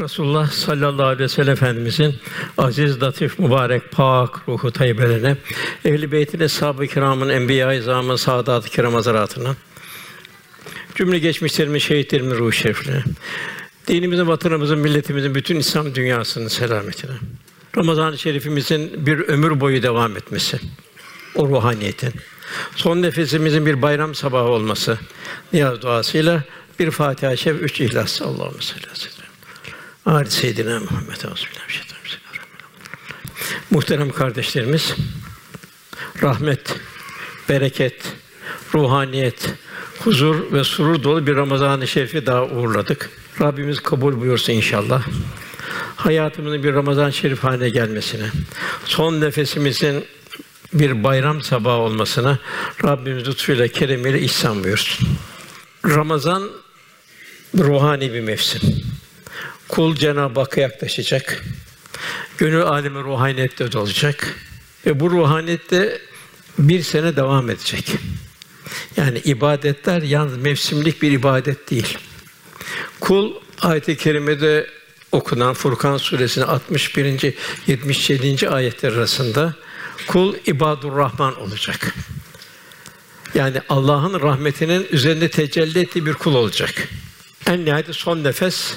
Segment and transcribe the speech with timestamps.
[0.00, 2.14] Resulullah sallallahu aleyhi ve sellem Efendimizin
[2.58, 5.36] aziz, latif, mübarek, pak ruhu tayyibelerine,
[5.84, 9.56] ehl-i beytin, eshab-ı kiramın, enbiya-i izamın, saadat-ı kiram hazaratına,
[10.94, 13.02] cümle geçmişlerimin, şehitlerimin ruhu şeriflerine,
[13.88, 17.14] dinimizin, vatanımızın, milletimizin, bütün İslam dünyasının selametine,
[17.76, 20.60] Ramazan-ı Şerifimizin bir ömür boyu devam etmesi,
[21.34, 22.12] o ruhaniyetin,
[22.76, 24.98] son nefesimizin bir bayram sabahı olması
[25.52, 26.42] niyaz duasıyla
[26.78, 28.22] bir Fatiha-i Şerif, üç İhlas.
[28.22, 29.17] Allahümme salli aleyhi ve sellem.
[30.06, 31.16] Ali Seyyidina Muhammed.
[33.70, 34.94] Muhterem kardeşlerimiz,
[36.22, 36.76] rahmet,
[37.48, 38.02] bereket,
[38.74, 39.54] ruhaniyet,
[39.98, 43.10] huzur ve surur dolu bir Ramazan-ı Şerif'i daha uğurladık.
[43.40, 45.02] Rabbimiz kabul buyursun inşallah.
[45.96, 48.30] Hayatımızın bir Ramazan-ı Şerif haline gelmesine,
[48.84, 50.04] son nefesimizin
[50.72, 52.38] bir bayram sabahı olmasına
[52.84, 55.08] Rabbimiz lütfuyla, keremiyle ihsan buyursun.
[55.84, 56.50] Ramazan
[57.58, 58.60] ruhani bir mevsim.
[59.68, 61.44] Kul Cenab-ı Hakk'a yaklaşacak.
[62.38, 64.34] Gönül alemi ruhaniyette olacak.
[64.86, 66.00] Ve bu ruhaniyette
[66.58, 67.92] bir sene devam edecek.
[68.96, 71.98] Yani ibadetler yalnız mevsimlik bir ibadet değil.
[73.00, 74.66] Kul ayet-i kerimede
[75.12, 77.34] okunan Furkan suresinin 61.
[77.66, 78.48] 77.
[78.48, 79.54] ayetler arasında
[80.06, 81.94] kul ibadur Rahman olacak.
[83.34, 86.88] Yani Allah'ın rahmetinin üzerinde tecelli ettiği bir kul olacak.
[87.46, 88.74] En nihayet son nefes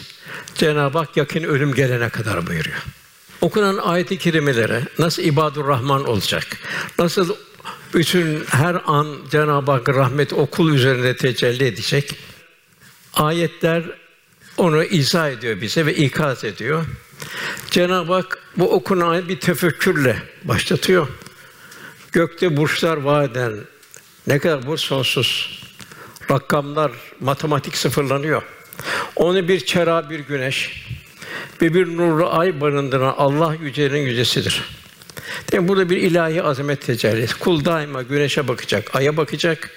[0.55, 2.85] Cenab-ı Hak yakın ölüm gelene kadar buyuruyor.
[3.41, 6.45] Okunan ayet-i kerimelere nasıl ibadur Rahman olacak?
[6.99, 7.35] Nasıl
[7.93, 12.15] bütün her an Cenab-ı Hak rahmet okul üzerinde tecelli edecek?
[13.13, 13.83] Ayetler
[14.57, 16.85] onu izah ediyor bize ve ikaz ediyor.
[17.71, 21.07] Cenab-ı Hak bu okunan bir tefekkürle başlatıyor.
[22.11, 23.53] Gökte burçlar vaden
[24.27, 25.61] ne kadar burç sonsuz.
[26.31, 28.43] Rakamlar, matematik sıfırlanıyor.
[29.15, 30.85] Onu bir çera, bir güneş
[31.61, 34.63] ve bir nurlu ay barındıran Allah yücenin yücesidir.
[35.51, 37.27] Demek burada bir ilahi azamet tecelli.
[37.39, 39.69] Kul daima güneşe bakacak, aya bakacak.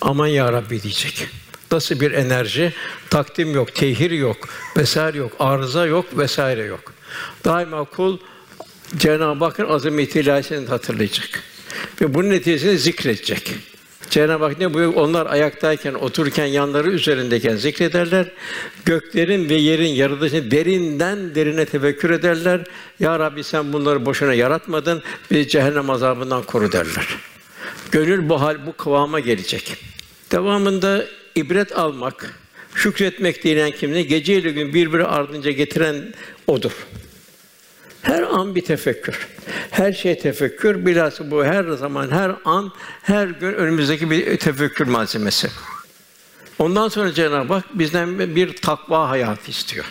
[0.00, 1.28] Aman ya Rabbi diyecek.
[1.72, 2.72] Nasıl bir enerji?
[3.10, 6.92] Takdim yok, tehir yok, vesaire yok, arıza yok, vesaire yok.
[7.44, 8.18] Daima kul
[8.96, 11.42] Cenab-ı Hakk'ın azameti ilahisini hatırlayacak
[12.00, 13.54] ve bunun neticesinde zikredecek.
[14.10, 15.02] Cenab-ı Hak ne buyuruyor?
[15.02, 18.26] Onlar ayaktayken, otururken, yanları üzerindeyken zikrederler.
[18.84, 22.60] Göklerin ve yerin yaratılışını derinden derine tefekkür ederler.
[23.00, 27.06] Ya Rabbi sen bunları boşuna yaratmadın, bizi cehennem azabından koru derler.
[27.92, 29.76] Gönül bu hal, bu kıvama gelecek.
[30.32, 31.04] Devamında
[31.34, 32.34] ibret almak,
[32.74, 36.14] şükretmek denilen kimine gece ile gün birbiri ardınca getiren
[36.46, 36.72] odur.
[38.04, 39.28] Her an bir tefekkür.
[39.70, 40.86] Her şey tefekkür.
[40.86, 42.72] Bilhassa bu her zaman, her an,
[43.02, 45.48] her gün önümüzdeki bir tefekkür malzemesi.
[46.58, 49.84] Ondan sonra Cenab-ı Hak bizden bir takva hayatı istiyor.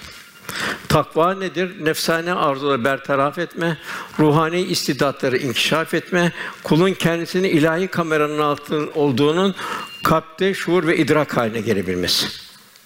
[0.89, 1.85] Takva nedir?
[1.85, 3.77] Nefsane arzuları bertaraf etme,
[4.19, 6.31] ruhani istidatları inkişaf etme,
[6.63, 9.55] kulun kendisini ilahi kameranın altında olduğunun
[10.03, 12.27] kalpte şuur ve idrak haline gelebilmesi.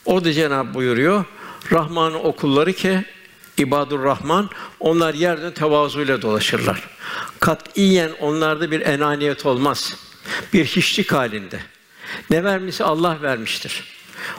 [0.05, 1.25] O da Cenab-ı buyuruyor.
[1.71, 3.05] Rahman'ın okulları ki
[3.57, 6.89] İbadur Rahman onlar yerden tevazuyla dolaşırlar.
[7.39, 9.95] Katiyen onlarda bir enaniyet olmaz.
[10.53, 11.59] Bir hiçlik halinde.
[12.29, 13.83] Ne vermişse Allah vermiştir.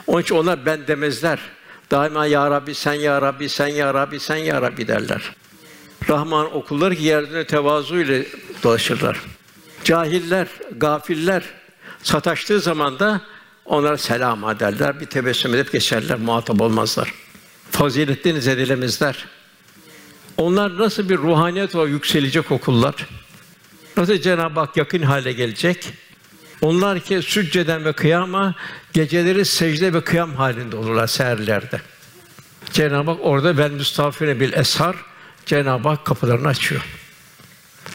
[0.07, 1.39] Onun için onlar ben demezler.
[1.91, 5.31] Daima ya Rabbi sen ya Rabbi sen ya Rabbi sen ya Rabbi derler.
[6.09, 8.25] Rahman okulları ki yerden tevazu ile
[8.63, 9.21] dolaşırlar.
[9.83, 10.47] Cahiller,
[10.77, 11.43] gafiller
[12.03, 13.21] sataştığı zaman da
[13.65, 17.13] onlar selam ederler, bir tebessüm edip geçerler, muhatap olmazlar
[17.71, 19.25] faziletlerini zedelemezler.
[20.37, 22.95] Onlar nasıl bir ruhaniyet olarak yükselecek okullar?
[23.97, 25.93] Nasıl Cenab-ı Hak yakın hale gelecek?
[26.61, 28.55] Onlar ki sücceden ve kıyama
[28.93, 31.81] geceleri secde ve kıyam halinde olurlar seherlerde.
[32.71, 34.95] Cenab-ı Hak orada ben müstafine bil eshar
[35.45, 36.81] Cenab-ı Hak kapılarını açıyor.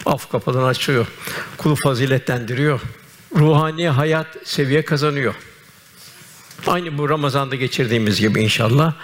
[0.06, 1.06] Af kapılarını açıyor.
[1.58, 2.80] Kulu faziletlendiriyor.
[3.36, 5.34] Ruhani hayat seviye kazanıyor.
[6.66, 8.94] Aynı bu Ramazan'da geçirdiğimiz gibi inşallah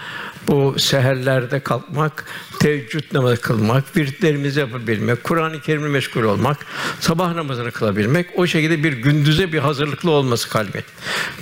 [0.48, 2.24] bu seherlerde kalkmak,
[2.60, 6.56] teheccüd namazı kılmak, viritlerimizi yapabilmek, Kur'an-ı Kerim'le meşgul olmak,
[7.00, 10.84] sabah namazını kılabilmek, o şekilde bir gündüze bir hazırlıklı olması kalbi.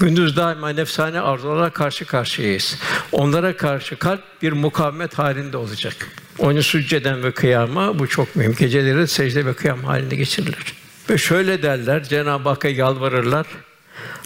[0.00, 2.78] Gündüz daima nefsane arzulara karşı karşıyayız.
[3.12, 5.94] Onlara karşı kalp bir mukavemet halinde olacak.
[6.38, 8.54] Onu sücceden ve kıyama bu çok mühim.
[8.58, 10.74] Geceleri secde ve kıyam halinde geçirilir.
[11.10, 13.46] Ve şöyle derler, Cenab-ı Hakk'a yalvarırlar.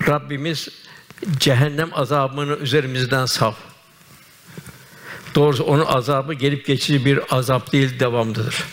[0.09, 0.69] Rabbimiz
[1.39, 3.53] cehennem azabını üzerimizden sav.
[5.35, 8.65] Doğrusu onun azabı gelip geçici bir azap değil, devamlıdır.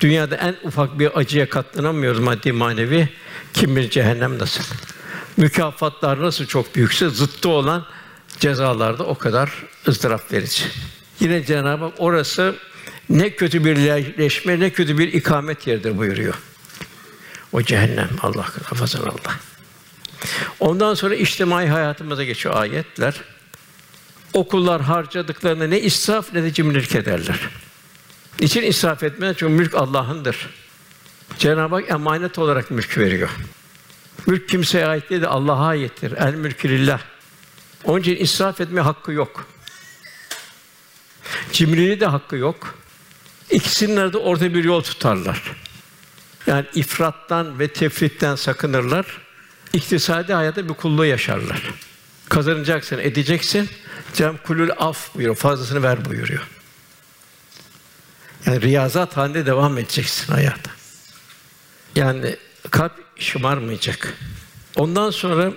[0.00, 3.08] Dünyada en ufak bir acıya katlanamıyoruz maddi manevi.
[3.54, 4.64] Kim bilir cehennem nasıl?
[5.36, 7.86] Mükafatlar nasıl çok büyükse zıttı olan
[8.38, 9.52] cezalar da o kadar
[9.88, 10.64] ızdırap verici.
[11.20, 12.54] Yine Cenab-ı Hak orası
[13.10, 16.34] ne kötü bir yerleşme ne kötü bir ikamet yeridir buyuruyor.
[17.52, 19.36] O cehennem Allah hafazan Allah.
[20.60, 23.14] Ondan sonra içtimai hayatımıza geçiyor ayetler.
[24.32, 27.40] Okullar harcadıklarını ne israf ne de cimrilik ederler.
[28.40, 29.36] Niçin israf etmez?
[29.38, 30.50] Çünkü mülk Allah'ındır.
[31.38, 33.30] Cenab-ı Hak emanet olarak mülk veriyor.
[34.26, 36.12] Mülk kimseye ait değil de Allah'a aittir.
[36.12, 37.00] El mülkü lillah.
[37.84, 39.46] Onun için israf etme hakkı yok.
[41.52, 42.74] Cimriliği de hakkı yok.
[43.50, 45.42] İkisinin de orta bir yol tutarlar.
[46.46, 49.06] Yani ifrattan ve tefritten sakınırlar.
[49.72, 51.62] İktisadi hayatta bir kulluğu yaşarlar.
[52.28, 53.68] Kazanacaksın, edeceksin.
[54.16, 55.36] Cem kulül af buyuruyor.
[55.36, 56.48] Fazlasını ver buyuruyor.
[58.46, 60.70] Yani riyazat halinde devam edeceksin hayata.
[61.96, 62.36] Yani
[62.70, 64.14] kalp şımarmayacak.
[64.76, 65.52] Ondan sonra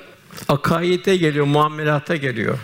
[0.47, 2.59] akaide geliyor, muamelata geliyor.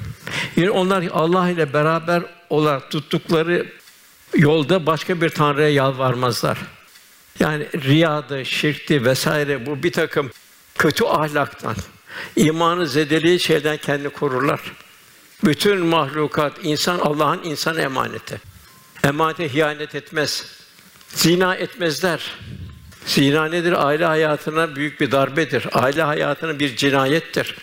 [0.55, 3.71] Yine onlar Allah ile beraber olarak tuttukları
[4.37, 6.57] yolda başka bir tanrıya yalvarmazlar.
[7.39, 10.31] Yani riyadı, şirkti vesaire bu bir takım
[10.77, 11.75] kötü ahlaktan,
[12.35, 14.61] imanı zedeliği şeyden kendi korurlar.
[15.43, 18.41] Bütün mahlukat, insan Allah'ın insan emaneti.
[19.03, 20.45] Emanete hiyanet etmez.
[21.07, 22.35] Zina etmezler.
[23.05, 23.87] Zina nedir?
[23.87, 25.67] Aile hayatına büyük bir darbedir.
[25.73, 27.55] Aile hayatına bir cinayettir.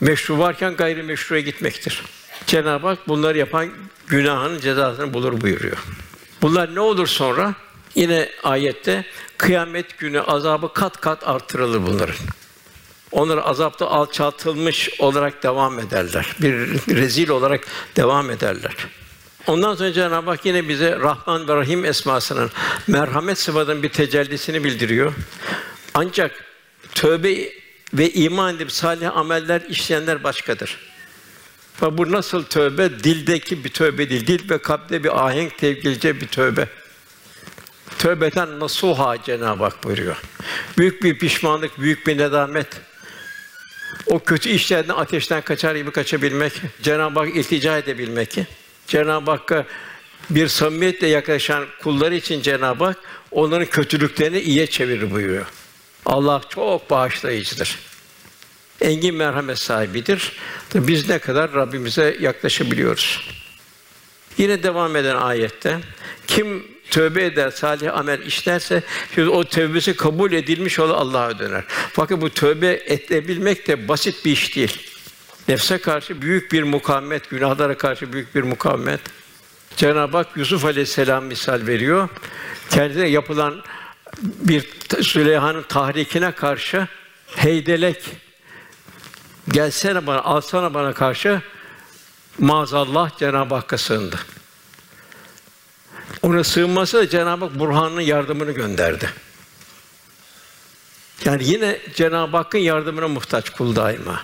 [0.00, 2.02] Meşru varken gayrimeşruya gitmektir.
[2.46, 3.70] Cenab-ı Hak bunları yapan
[4.06, 5.78] günahının cezasını bulur buyuruyor.
[6.42, 7.54] Bunlar ne olur sonra?
[7.94, 9.04] Yine ayette
[9.36, 12.16] kıyamet günü azabı kat kat artırılır bunların.
[13.12, 16.36] Onlar azapta alçaltılmış olarak devam ederler.
[16.42, 16.52] Bir
[16.96, 17.66] rezil olarak
[17.96, 18.72] devam ederler.
[19.46, 22.50] Ondan sonra Cenab-ı Hak yine bize Rahman ve Rahim esmasının
[22.86, 25.12] merhamet sıfatının bir tecellisini bildiriyor.
[25.94, 26.44] Ancak
[26.94, 27.52] tövbe
[27.94, 30.78] ve iman edip salih ameller işleyenler başkadır.
[31.82, 33.04] Ve bu nasıl tövbe?
[33.04, 34.26] Dildeki bir tövbe değil.
[34.26, 36.68] Dil ve kalpte bir ahenk tevkilce bir tövbe.
[37.98, 40.16] Tövbeten nasuha Cenab-ı Hak buyuruyor.
[40.78, 42.66] Büyük bir pişmanlık, büyük bir nedamet.
[44.06, 46.52] O kötü işlerden ateşten kaçar gibi kaçabilmek,
[46.82, 48.38] Cenab-ı Hak iltica edebilmek.
[48.86, 49.66] Cenab-ı Hakk'a
[50.30, 52.96] bir samimiyetle yaklaşan kulları için Cenab-ı Hak
[53.30, 55.46] onların kötülüklerini iyiye çevirir buyuruyor.
[56.06, 57.78] Allah çok bağışlayıcıdır.
[58.80, 60.32] Engin merhamet sahibidir.
[60.74, 63.20] Biz ne kadar Rabbimize yaklaşabiliyoruz.
[64.38, 65.78] Yine devam eden ayette
[66.30, 68.82] kim tövbe eder, salih amel işlerse
[69.18, 71.64] o tövbesi kabul edilmiş olur Allah'a döner.
[71.68, 74.90] Fakat bu tövbe edebilmek de basit bir iş değil.
[75.48, 79.00] Nefse karşı büyük bir mukavemet, günahlara karşı büyük bir mukavemet.
[79.76, 82.08] Cenab-ı Hak Yusuf Aleyhisselam misal veriyor.
[82.70, 83.62] Kendine yapılan
[84.22, 84.68] bir
[85.02, 86.88] Süleyhan'ın tahrikine karşı
[87.36, 88.02] heydelek
[89.48, 91.42] gelsene bana, alsana bana karşı
[92.38, 94.16] maazallah Cenab-ı Hakk'a sığındı.
[96.22, 99.10] Ona sığınması da Cenab-ı Hak Burhan'ın yardımını gönderdi.
[101.24, 104.22] Yani yine Cenab-ı Hakk'ın yardımına muhtaç kul daima.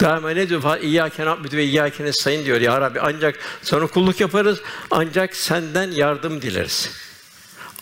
[0.00, 0.80] Daima ne diyor?
[0.80, 2.60] İyyâke na'budu ve iyyâke nestaîn diyor.
[2.60, 4.60] Ya Rabbi ancak sana kulluk yaparız,
[4.90, 6.90] ancak senden yardım dileriz.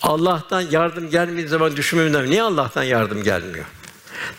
[0.03, 3.65] Allah'tan yardım gelmediği zaman düşünmemden niye Allah'tan yardım gelmiyor?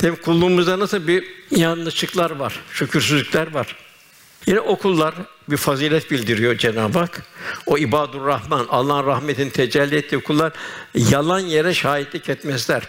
[0.01, 3.75] Demek kulluğumuzda nasıl bir yanlışlıklar var, şükürsüzlükler var.
[4.47, 5.15] Yine okullar
[5.49, 7.23] bir fazilet bildiriyor Cenab-ı Hak.
[7.65, 10.53] O ibadur Rahman, Allah'ın rahmetin tecelli ettiği kullar
[10.95, 12.83] yalan yere şahitlik etmezler.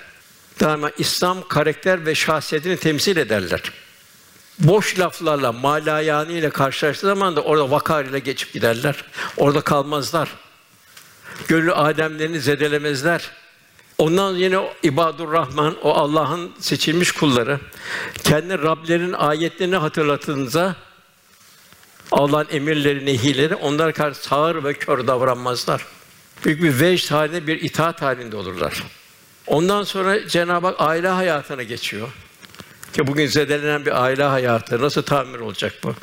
[0.60, 3.62] Daima İslam karakter ve şahsiyetini temsil ederler.
[4.58, 9.04] Boş laflarla, malayani ile karşılaştığı zaman da orada vakar ile geçip giderler.
[9.36, 10.28] Orada kalmazlar.
[11.48, 13.30] Gönlü ademlerini zedelemezler.
[13.98, 17.60] Ondan yine ibadur Rahman, o Allah'ın seçilmiş kulları
[18.24, 20.76] kendi Rablerinin ayetlerini hatırlatınca
[22.12, 25.86] Allah'ın emirleri, nehileri onlar karşı sağır ve kör davranmazlar.
[26.44, 28.82] Büyük bir vecd halinde, bir itaat halinde olurlar.
[29.46, 32.08] Ondan sonra Cenab-ı Hak aile hayatına geçiyor.
[32.92, 35.94] Ki bugün zedelenen bir aile hayatı nasıl tamir olacak bu?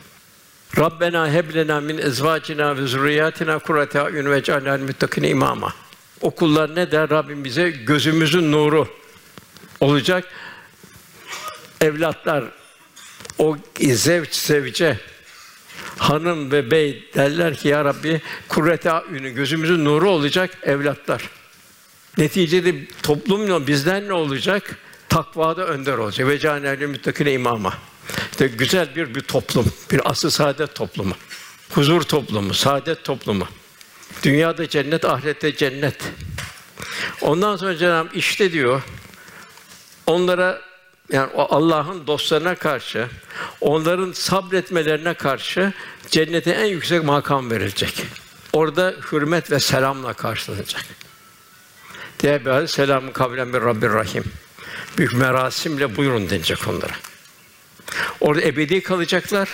[0.78, 5.74] Rabbena heb min ezvacina ve zurriyatina kurrate ayun ve cealnel muttaqine imama.
[6.22, 7.10] O kullar ne der?
[7.10, 8.88] Rabbim bize gözümüzün nuru
[9.80, 10.26] olacak.
[11.82, 12.44] Evlatlar
[13.38, 15.00] o zevç sevce
[15.98, 21.30] hanım ve bey derler ki ya Rabbi kurrete ayunu gözümüzün nuru olacak evlatlar.
[22.18, 24.78] Neticede toplum bizden ne olacak?
[25.10, 26.28] Takvada önder olacak.
[26.28, 27.74] Ve caneli müttakine imama.
[28.32, 31.14] İşte güzel bir bir toplum, bir asıl saadet toplumu.
[31.70, 33.48] Huzur toplumu, saadet toplumu.
[34.24, 35.96] Dünyada cennet, ahirette cennet.
[37.22, 38.82] Ondan sonra Cenab-ı işte diyor,
[40.06, 40.62] onlara
[41.12, 43.08] yani Allah'ın dostlarına karşı
[43.62, 45.74] Onların sabretmelerine karşı
[46.10, 48.06] cennete en yüksek makam verilecek.
[48.54, 50.86] Orada hürmet ve selamla karşılanacak.
[52.20, 54.24] Diğer bir hadis, selamun kavlen bir Rabbir Rahim.
[54.98, 56.94] Büyük merasimle buyurun denecek onlara.
[58.20, 59.50] Orada ebedi kalacaklar.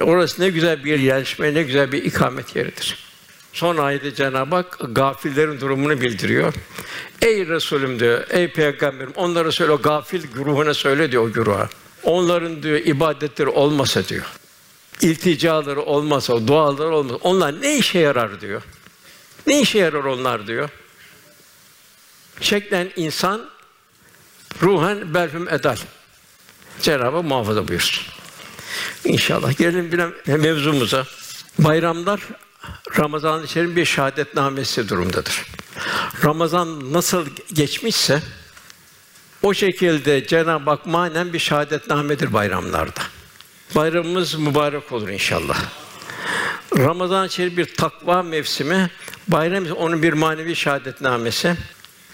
[0.00, 3.07] Orası ne güzel bir yerleşme, ne güzel bir ikamet yeridir.
[3.58, 6.54] Son ayette Cenab-ı Hak gafillerin durumunu bildiriyor.
[7.22, 11.68] Ey Resulüm diyor, ey peygamberim onlara söyle o gafil grubuna söyle diyor o güruha.
[12.02, 14.24] Onların diyor ibadetleri olmasa diyor.
[15.00, 18.62] ilticaları olmasa, duaları olmasa onlar ne işe yarar diyor.
[19.46, 20.68] Ne işe yarar onlar diyor.
[22.40, 23.50] Şeklen insan
[24.62, 25.76] ruhen belhum edal.
[26.82, 28.04] Cenab-ı muhafaza buyursun.
[29.04, 29.58] İnşallah.
[29.58, 31.06] Gelelim bir mevzumuza.
[31.58, 32.20] Bayramlar
[32.98, 35.46] Ramazan-ı Şerif bir şahadetnamesi durumdadır.
[36.24, 38.22] Ramazan nasıl geçmişse
[39.42, 43.00] o şekilde Cenab-ı Hak manen bir şahadetnamedir bayramlarda.
[43.74, 45.58] Bayramımız mübarek olur inşallah.
[46.76, 48.90] Ramazan-ı Şerif bir takva mevsimi,
[49.28, 51.56] bayram onun bir manevi şahadetnamesi.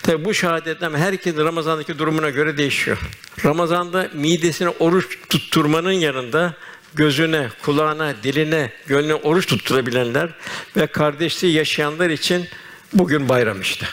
[0.03, 2.99] Tabi bu şahadetname herkesin Ramazan'daki durumuna göre değişiyor.
[3.45, 6.55] Ramazan'da midesine oruç tutturmanın yanında
[6.95, 10.31] gözüne, kulağına, diline, gönlüne oruç tutturabilenler
[10.77, 12.49] ve kardeşliği yaşayanlar için
[12.93, 13.87] bugün bayram işte.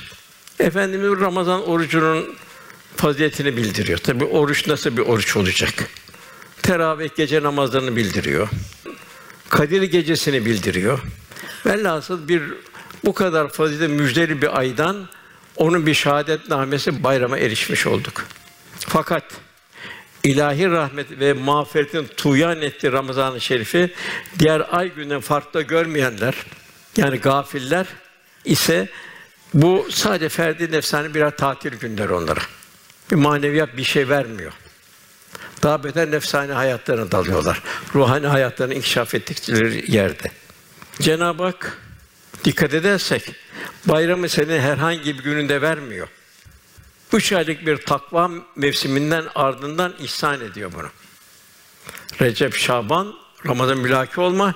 [0.59, 2.35] Efendimiz Ramazan orucunun
[2.95, 3.97] faziletini bildiriyor.
[3.97, 5.73] Tabi oruç nasıl bir oruç olacak?
[6.61, 8.49] Teravih gece namazlarını bildiriyor.
[9.49, 10.99] Kadir gecesini bildiriyor.
[11.65, 12.43] Velhasıl bir
[13.05, 15.07] bu kadar fazilet müjdeli bir aydan
[15.55, 18.25] onun bir şahadetnamesi bayrama erişmiş olduk.
[18.79, 19.23] Fakat
[20.23, 23.93] ilahi rahmet ve mağfiretin tuyan etti Ramazan-ı Şerif'i
[24.39, 26.35] diğer ay günü farklı görmeyenler
[26.97, 27.85] yani gafiller
[28.45, 28.89] ise
[29.53, 32.39] bu sadece ferdi nefsani birer tatil günleri onlara.
[33.11, 34.53] Bir maneviyat bir şey vermiyor.
[35.63, 37.61] Daha beter nefsani hayatlarına dalıyorlar.
[37.95, 40.31] Ruhani hayatlarını inkişaf ettikleri yerde.
[41.01, 41.77] Cenab-ı Hak
[42.43, 43.35] dikkat edersek
[43.85, 46.07] bayramı senin herhangi bir gününde vermiyor.
[47.13, 50.87] Üç aylık bir takva mevsiminden ardından ihsan ediyor bunu.
[52.21, 53.15] Recep, Şaban,
[53.45, 54.55] Ramazan mülaki olma,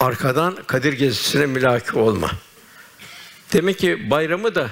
[0.00, 2.30] arkadan Kadir Gecesi'ne mülaki olma.
[3.52, 4.70] Demek ki bayramı da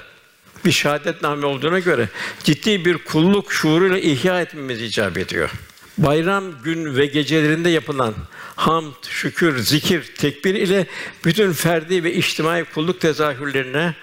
[0.64, 2.08] bir şahadetname olduğuna göre
[2.44, 5.50] ciddi bir kulluk şuuruyla ihya etmemiz icap ediyor.
[5.98, 8.14] Bayram gün ve gecelerinde yapılan
[8.56, 10.86] hamd, şükür, zikir, tekbir ile
[11.24, 13.94] bütün ferdi ve içtimai kulluk tezahürlerine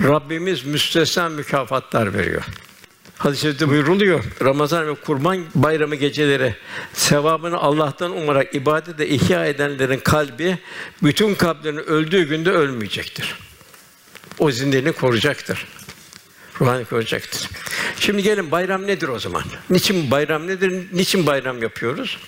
[0.00, 2.42] Rabbimiz müstesna mükafatlar veriyor.
[3.18, 4.24] Hadis-i buyuruluyor.
[4.42, 6.56] Ramazan ve Kurban Bayramı geceleri
[6.92, 10.58] sevabını Allah'tan umarak ibadete ihya edenlerin kalbi
[11.02, 13.34] bütün kalplerin öldüğü günde ölmeyecektir.
[14.38, 15.66] O zinderini koruyacaktır.
[16.60, 17.48] Ruhani koruyacaktır.
[18.00, 19.42] Şimdi gelin bayram nedir o zaman?
[19.70, 20.86] Niçin bayram nedir?
[20.92, 22.18] Niçin bayram yapıyoruz?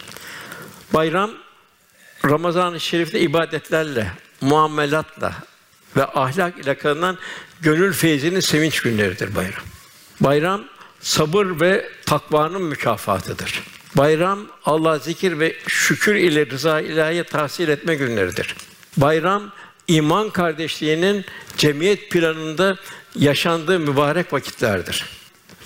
[0.95, 1.31] Bayram
[2.25, 5.35] Ramazan-ı Şerif'te ibadetlerle, muamelatla
[5.97, 7.19] ve ahlak ile kılınan
[7.65, 9.63] gönül feyzinin sevinç günleridir bayram.
[10.21, 10.65] Bayram
[11.01, 13.63] sabır ve takvanın mükafatıdır.
[13.95, 18.57] Bayram Allah zikir ve şükür ile rıza ilahiye tahsil etme günleridir.
[18.97, 19.53] Bayram
[19.89, 21.25] iman kardeşliğinin
[21.57, 22.77] cemiyet planında
[23.15, 25.05] yaşandığı mübarek vakitlerdir.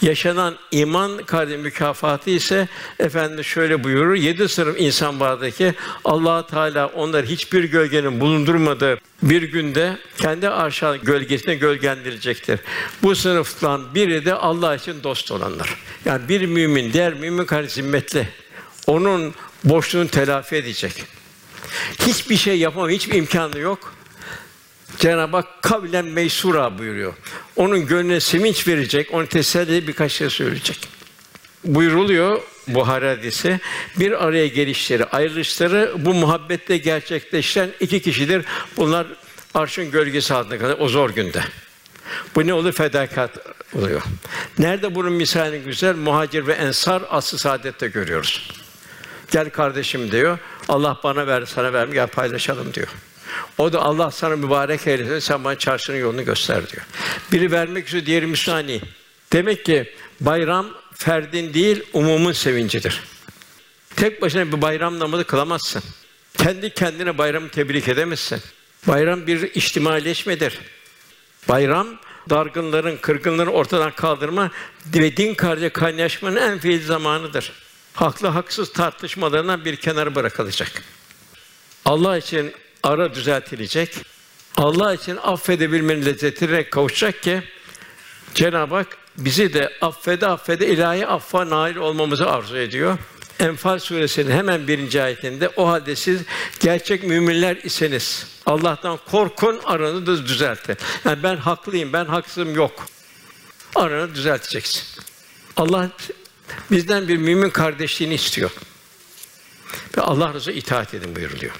[0.02, 4.14] Yaşanan iman kardeş mükafatı ise efendi şöyle buyurur.
[4.14, 5.74] Yedi sınıf insan vardır ki
[6.04, 12.60] Allah Teala onları hiçbir gölgenin bulundurmadığı bir günde kendi arşa gölgesine gölgendirecektir.
[13.02, 15.76] Bu sınıftan biri de Allah için dost olanlar.
[16.04, 18.28] Yani bir mümin diğer mümin karşı zimmetli.
[18.86, 21.04] Onun boşluğunu telafi edecek.
[22.06, 23.97] Hiçbir şey yapamam, hiçbir imkanı yok.
[24.98, 27.14] Cenab-ı Hak kavlen meysura buyuruyor.
[27.56, 30.88] Onun gönlüne sevinç verecek, onu teselli birkaç şey söyleyecek.
[31.64, 33.60] Buyruluyor bu hadisi.
[33.96, 38.44] Bir araya gelişleri, ayrılışları bu muhabbette gerçekleşen iki kişidir.
[38.76, 39.06] Bunlar
[39.54, 41.42] arşın gölgesi altında kadar o zor günde.
[42.34, 42.72] Bu ne olur?
[42.72, 43.30] Fedakat
[43.74, 44.02] oluyor.
[44.58, 45.94] Nerede bunun misalini güzel?
[45.96, 48.50] Muhacir ve ensar aslı saadette görüyoruz.
[49.30, 50.38] Gel kardeşim diyor.
[50.68, 52.06] Allah bana ver, sana vermiyor.
[52.06, 52.88] Gel paylaşalım diyor.
[53.58, 56.82] O da Allah sana mübarek eylesin, sen bana çarşının yolunu göster diyor.
[57.32, 58.80] Biri vermek istiyor, diğeri müstani.
[59.32, 63.02] Demek ki bayram ferdin değil, umumun sevincidir.
[63.96, 65.82] Tek başına bir bayram namazı kılamazsın.
[66.36, 68.40] Kendi kendine bayramı tebrik edemezsin.
[68.86, 70.58] Bayram bir içtimaileşmedir.
[71.48, 71.88] Bayram
[72.30, 74.50] dargınların, kırgınların ortadan kaldırma
[74.94, 77.52] ve din kardeşi kaynaşmanın en fiil zamanıdır.
[77.94, 80.82] Haklı haksız tartışmalarından bir kenara bırakılacak.
[81.84, 82.52] Allah için
[82.88, 83.94] ara düzeltilecek.
[84.56, 87.42] Allah için affedebilmenin lezzetine kavuşacak ki
[88.34, 92.98] Cenab-ı Hak bizi de affede affede ilahi affa nail olmamızı arzu ediyor.
[93.40, 96.20] Enfal suresinin hemen birinci ayetinde o halde siz
[96.60, 100.76] gerçek müminler iseniz Allah'tan korkun aranızı düzeltin.
[101.04, 102.86] Yani ben haklıyım, ben haksızım yok.
[103.74, 104.82] Aranı düzelteceksin.
[105.56, 105.90] Allah
[106.70, 108.50] bizden bir mümin kardeşliğini istiyor.
[109.96, 111.52] Ve Allah Resulü itaat edin buyuruluyor.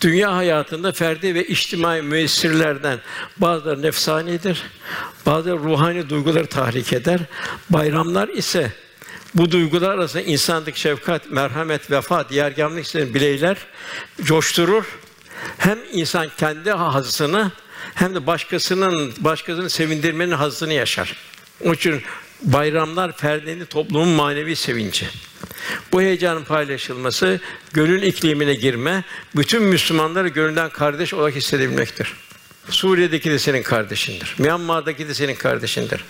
[0.00, 2.98] Dünya hayatında ferdi ve içtimai müessirlerden
[3.36, 4.62] bazıları nefsanidir,
[5.26, 7.20] bazıları ruhani duyguları tahrik eder.
[7.70, 8.72] Bayramlar ise
[9.34, 13.56] bu duygular arasında insanlık, şefkat, merhamet, vefa, diğergâmlık isteyen bileyler
[14.22, 14.84] coşturur.
[15.58, 17.52] Hem insan kendi hazzını
[17.94, 21.16] hem de başkasının başkasını sevindirmenin hazzını yaşar.
[21.64, 22.02] Onun için
[22.42, 25.06] bayramlar ferdini toplumun manevi sevinci.
[25.92, 27.40] Bu heyecanın paylaşılması,
[27.72, 29.04] gönül iklimine girme,
[29.36, 32.12] bütün Müslümanları gönülden kardeş olarak hissedebilmektir.
[32.68, 34.34] Suriye'deki de senin kardeşindir.
[34.38, 36.04] Myanmar'daki de senin kardeşindir.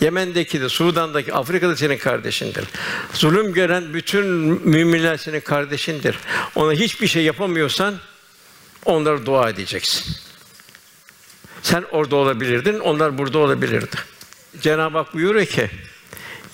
[0.00, 2.64] Yemen'deki de, Sudan'daki, Afrika'da senin kardeşindir.
[3.14, 4.26] Zulüm gören bütün
[4.68, 6.18] müminler senin kardeşindir.
[6.54, 7.94] Ona hiçbir şey yapamıyorsan
[8.84, 10.16] onlara dua edeceksin.
[11.62, 13.96] Sen orada olabilirdin, onlar burada olabilirdi.
[14.60, 15.70] Cenab-ı Hak buyuruyor ki,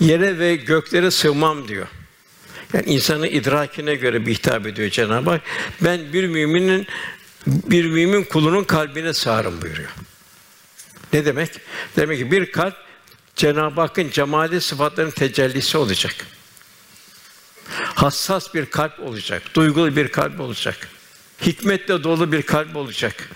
[0.00, 1.86] yere ve göklere sığmam diyor.
[2.72, 5.40] Yani insanın idrakine göre bir hitap ediyor Cenab-ı Hak.
[5.80, 6.86] Ben bir müminin
[7.46, 9.90] bir mümin kulunun kalbine sığarım buyuruyor.
[11.12, 11.50] Ne demek?
[11.96, 12.74] Demek ki bir kalp
[13.36, 16.14] Cenab-ı Hakk'ın cemali sıfatlarının tecellisi olacak.
[17.94, 20.88] Hassas bir kalp olacak, duygulu bir kalp olacak.
[21.46, 23.30] Hikmetle dolu bir kalp olacak.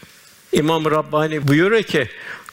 [0.52, 2.09] İmam Rabbani buyuruyor ki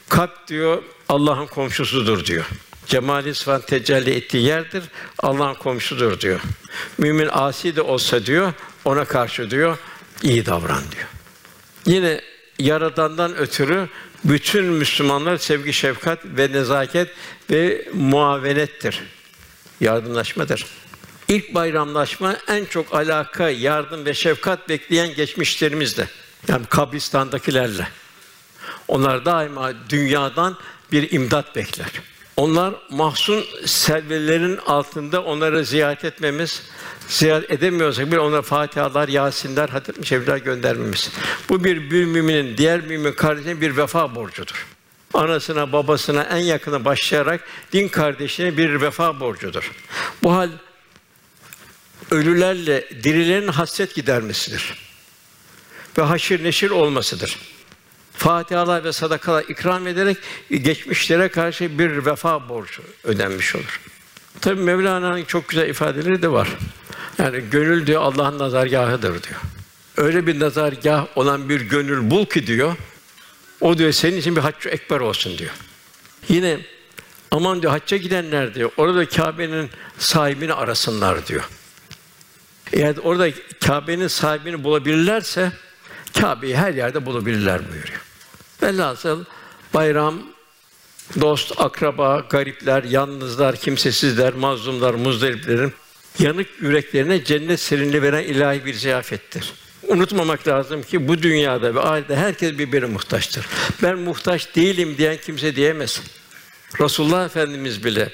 [0.08, 2.44] kalp diyor Allah'ın komşusudur diyor.
[2.86, 4.84] Cemali sıfat tecelli ettiği yerdir.
[5.18, 6.40] Allah'ın komşudur diyor.
[6.98, 8.52] Mümin asi de olsa diyor
[8.84, 9.78] ona karşı diyor
[10.22, 11.08] iyi davran diyor.
[11.86, 12.20] Yine
[12.58, 13.88] yaradandan ötürü
[14.24, 17.08] bütün Müslümanlar sevgi, şefkat ve nezaket
[17.50, 19.02] ve muavenettir.
[19.80, 20.66] Yardımlaşmadır.
[21.28, 26.08] İlk bayramlaşma en çok alaka, yardım ve şefkat bekleyen geçmişlerimizle.
[26.48, 27.88] Yani kabristandakilerle.
[28.88, 30.56] Onlar daima dünyadan
[30.92, 31.90] bir imdat bekler.
[32.36, 36.62] Onlar mahzun selvelerin altında onları ziyaret etmemiz,
[37.08, 41.10] ziyaret edemiyorsak bir onlara Fatihalar, Yasinler, Hatip Şevler göndermemiz.
[41.48, 44.66] Bu bir, bir müminin diğer mümin kardeşine bir vefa borcudur.
[45.14, 49.72] Anasına, babasına, en yakına başlayarak din kardeşine bir vefa borcudur.
[50.22, 50.50] Bu hal
[52.10, 54.90] ölülerle dirilerin hasret gidermesidir.
[55.98, 57.38] Ve haşir neşir olmasıdır.
[58.20, 60.16] Fatihalar ve sadakalar ikram ederek
[60.50, 63.80] geçmişlere karşı bir vefa borcu ödenmiş olur.
[64.40, 66.48] Tabii Mevlana'nın çok güzel ifadeleri de var.
[67.18, 69.40] Yani gönül diyor Allah'ın nazargahıdır diyor.
[69.96, 72.76] Öyle bir nazargah olan bir gönül bul ki diyor.
[73.60, 75.52] O diyor senin için bir haccı ekber olsun diyor.
[76.28, 76.58] Yine
[77.30, 78.70] aman diyor hacca gidenler diyor.
[78.76, 81.48] Orada Kâbe'nin sahibini arasınlar diyor.
[82.72, 83.28] Eğer orada
[83.60, 85.52] Kâbe'nin sahibini bulabilirlerse
[86.20, 88.09] Kâbe'yi her yerde bulabilirler buyuruyor.
[88.62, 89.24] Velhasıl
[89.74, 90.22] bayram
[91.20, 95.72] dost, akraba, garipler, yalnızlar, kimsesizler, mazlumlar, muzdariplerin
[96.18, 99.52] yanık yüreklerine cennet serinliği veren ilahi bir ziyafettir.
[99.88, 103.46] Unutmamak lazım ki bu dünyada ve ahirette herkes birbirine muhtaçtır.
[103.82, 106.00] Ben muhtaç değilim diyen kimse diyemez.
[106.80, 108.12] Resulullah Efendimiz bile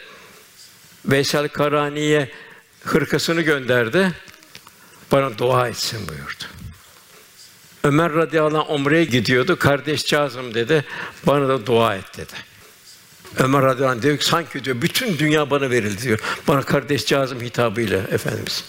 [1.04, 2.30] Veysel Karani'ye
[2.84, 4.12] hırkasını gönderdi.
[5.12, 6.44] Bana dua etsin buyurdu.
[7.86, 9.58] Ömer radıyallahu anh umreye gidiyordu.
[9.58, 10.84] Kardeş Kazım dedi.
[11.26, 12.32] Bana da dua et dedi.
[13.36, 16.20] Ömer radıyallahu anh diyor ki sanki diyor bütün dünya bana verildi diyor.
[16.48, 18.64] Bana kardeş Kazım hitabıyla efendimiz.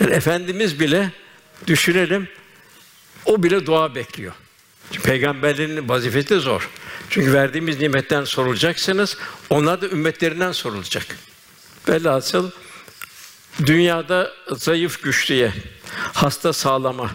[0.00, 1.10] Yani efendimiz bile
[1.66, 2.28] düşünelim
[3.24, 4.32] o bile dua bekliyor.
[4.92, 6.70] Çünkü peygamberlerin vazifesi de zor.
[7.10, 9.16] Çünkü verdiğimiz nimetten sorulacaksınız.
[9.50, 11.06] Onlar da ümmetlerinden sorulacak.
[11.88, 12.50] Velhasıl
[13.66, 15.52] dünyada zayıf güçlüye,
[16.12, 17.10] hasta sağlama,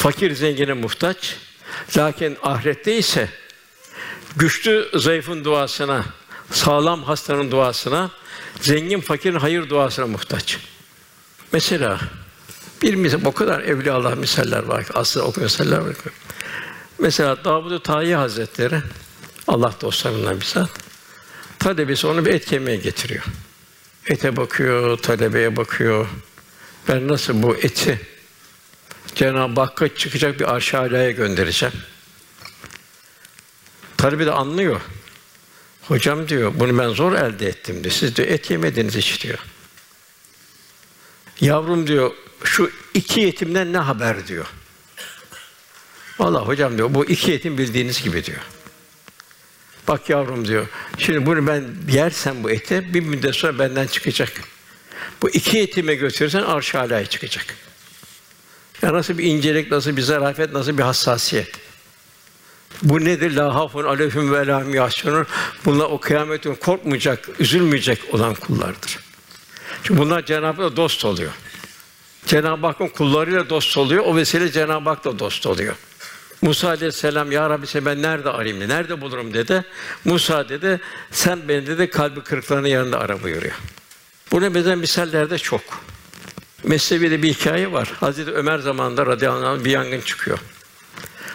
[0.00, 1.36] fakir zengine muhtaç.
[1.96, 3.28] Lakin ahirette ise
[4.36, 6.04] güçlü zayıfın duasına,
[6.50, 8.10] sağlam hastanın duasına,
[8.60, 10.58] zengin fakirin hayır duasına muhtaç.
[11.52, 12.00] Mesela
[12.82, 16.10] bir misal, o kadar evliya Allah misaller var ki, aslında o misaller var ki.
[16.98, 18.80] Mesela Davud-u Tayi Hazretleri,
[19.48, 20.70] Allah dostlarından bir zat,
[21.58, 23.24] talebesi onu bir et kemiğe getiriyor.
[24.06, 26.06] Ete bakıyor, talebeye bakıyor.
[26.88, 28.09] Ben nasıl bu eti
[29.14, 31.74] Cenab-ı Hakk'a çıkacak bir arş alaya göndereceğim.
[33.96, 34.80] Talebe de anlıyor.
[35.82, 37.94] Hocam diyor, bunu ben zor elde ettim diyor.
[37.94, 39.38] Siz diyor et yemediniz hiç diyor.
[41.40, 42.12] Yavrum diyor,
[42.44, 44.46] şu iki yetimden ne haber diyor.
[46.18, 48.40] Vallahi hocam diyor, bu iki yetim bildiğiniz gibi diyor.
[49.88, 50.66] Bak yavrum diyor,
[50.98, 54.32] şimdi bunu ben yersem bu eti, bir müddet sonra benden çıkacak.
[55.22, 56.74] Bu iki yetime götürürsen arş
[57.10, 57.56] çıkacak.
[58.82, 61.48] Ya nasıl bir incelik, nasıl bir zarafet, nasıl bir hassasiyet.
[62.82, 63.36] Bu nedir?
[63.36, 65.26] La hafun aleyhim ve la yahsunun.
[65.64, 68.98] Bunlar o kıyamet günü korkmayacak, üzülmeyecek olan kullardır.
[69.82, 71.32] Çünkü bunlar Cenab-ı Hak'la dost oluyor.
[72.26, 74.04] Cenab-ı Hakk'ın kullarıyla dost oluyor.
[74.06, 75.74] O vesile Cenab-ı Hak'la dost oluyor.
[76.42, 79.64] Musa aleyhisselam ya Rabbi sen ben nerede arayayım nerede bulurum dedi.
[80.04, 83.54] Musa dedi sen beni dedi kalbi kırıklarının yanında ara buyuruyor.
[84.32, 85.60] Buna benzer misaller de çok.
[86.64, 87.92] Mesnevi'de bir hikaye var.
[88.00, 90.38] Hazreti Ömer zamanında radıyallahu anh bir yangın çıkıyor.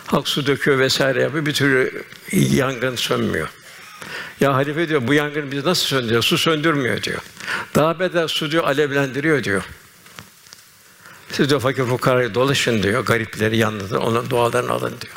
[0.05, 1.45] Halk su döküyor vesaire yapıyor.
[1.45, 3.49] Bir türlü yangın sönmüyor.
[4.39, 6.21] Ya halife diyor bu yangını biz nasıl söndürüyor?
[6.21, 7.19] Su söndürmüyor diyor.
[7.75, 9.63] Daha beter su diyor alevlendiriyor diyor.
[11.31, 13.05] Siz diyor fakir fukarayı dolaşın diyor.
[13.05, 15.13] Garipleri yanında onun dualarını alın diyor.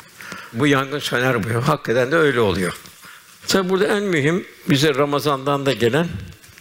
[0.53, 1.63] Bu yangın söner buyuruyor.
[1.63, 2.73] Hakikaten de öyle oluyor.
[3.47, 6.07] Tabi burada en mühim bize Ramazan'dan da gelen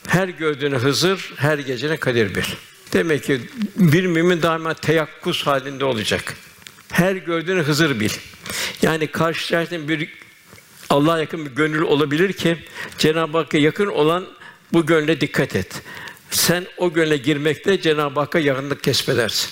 [0.06, 2.56] her gördüğünü Hızır, her gecene Kadir bir.
[2.92, 3.40] Demek ki
[3.76, 6.34] bir mümin daima teyakkuz halinde olacak.
[6.92, 8.10] Her gördüğünü Hızır bil.
[8.82, 10.08] Yani karşılaştığın bir
[10.90, 12.58] Allah'a yakın bir gönül olabilir ki
[12.98, 14.26] Cenab-ı Hakk'a yakın olan
[14.72, 15.82] bu gönle dikkat et.
[16.30, 19.50] Sen o gönle girmekte Cenab-ı Hakk'a yakınlık kesbedersin.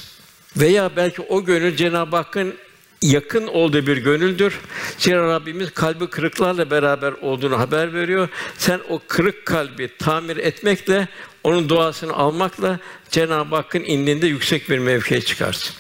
[0.57, 2.55] Veya belki o gönül Cenab-ı Hakk'ın
[3.03, 4.61] yakın olduğu bir gönüldür.
[4.99, 8.29] Zira Rabbimiz kalbi kırıklarla beraber olduğunu haber veriyor.
[8.59, 11.09] Sen o kırık kalbi tamir etmekle,
[11.45, 12.79] onun duasını almakla
[13.11, 15.77] Cenab-ı Hakk'ın indinde yüksek bir mevkiye çıkarsın.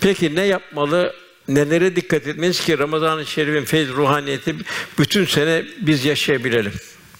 [0.00, 1.14] Peki ne yapmalı?
[1.48, 4.56] Nelere dikkat etmeliyiz ki Ramazan-ı Şerif'in feyz ruhaniyeti
[4.98, 6.72] bütün sene biz yaşayabilelim.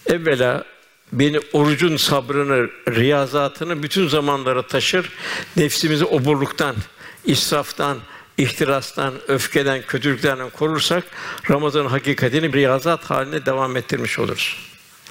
[0.07, 0.65] Evvela
[1.13, 5.13] beni orucun sabrını, riyazatını bütün zamanlara taşır.
[5.57, 6.77] Nefsimizi oburluktan,
[7.25, 7.99] israftan,
[8.41, 11.05] ihtirastan, öfkeden, kötülüklerden korursak
[11.51, 14.57] Ramazan hakikatini riyazat haline devam ettirmiş oluruz.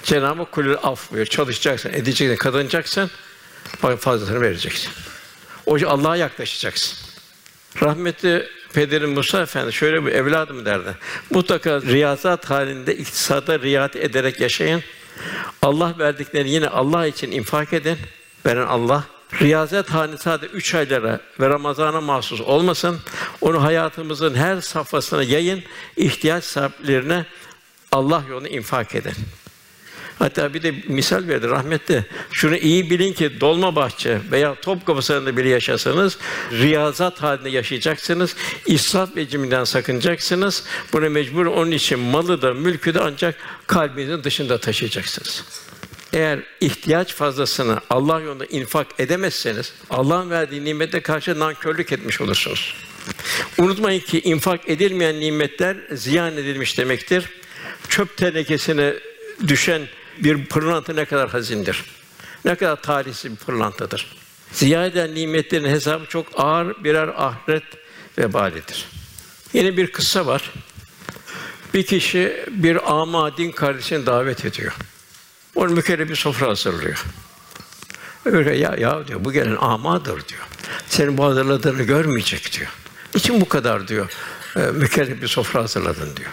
[0.04, 1.26] Cenab-ı Hak kulü af buyuruyor.
[1.28, 3.12] Çalışacaksın, edeceksin, kazanacaksın,
[4.00, 4.92] fazlasını vereceksin.
[5.66, 6.98] O Allah'a yaklaşacaksın.
[7.82, 10.96] Rahmetli Pederim Musa Efendi şöyle bir evladım derdi.
[11.30, 14.84] Mutlaka riyazat halinde iktisada riayet ederek yaşayın.
[15.62, 17.98] Allah verdiklerini yine Allah için infak edin.
[18.46, 19.04] Veren Allah.
[19.42, 23.00] Riyazet halinde sadece üç aylara ve Ramazana mahsus olmasın.
[23.42, 25.64] Onu hayatımızın her safhasına yayın.
[25.98, 27.26] ihtiyaç sahiplerine
[27.92, 29.14] Allah yolunu infak edin.
[30.20, 32.06] Hatta bir de misal verdi rahmetli.
[32.32, 36.18] Şunu iyi bilin ki Dolmabahçe veya Topkapı sarayında bile yaşasanız
[36.52, 38.36] riyazat halinde yaşayacaksınız.
[38.66, 40.64] İsraf ve sakınacaksınız.
[40.94, 43.36] Buna mecbur onun için malı da mülkü de ancak
[43.68, 45.44] kalbinizin dışında taşıyacaksınız.
[46.14, 52.76] Eğer ihtiyaç fazlasını Allah yolunda infak edemezseniz Allah'ın verdiği nimete karşı nankörlük etmiş olursunuz.
[53.58, 57.30] Unutmayın ki infak edilmeyen nimetler ziyan edilmiş demektir.
[57.90, 58.94] Çöp tenekesine
[59.48, 59.82] düşen
[60.18, 61.86] bir pırlanta ne kadar hazindir.
[62.46, 64.16] Ne kadar talihsiz bir pırlantadır.
[64.52, 67.64] Ziya eden nimetlerin hesabı çok ağır birer ahiret
[68.18, 68.86] vebalidir.
[69.54, 70.52] Yine bir kıssa var.
[71.74, 74.74] Bir kişi bir ama din kardeşini davet ediyor.
[75.60, 77.06] Onun mükerrem bir sofra hazırlıyor.
[78.26, 80.48] Öyle ya ya diyor bu gelen amadır diyor.
[80.88, 82.70] Senin bu hazırladığını görmeyecek diyor.
[83.16, 84.12] İçin bu kadar diyor.
[84.56, 84.82] E,
[85.22, 86.32] bir sofra hazırladın diyor.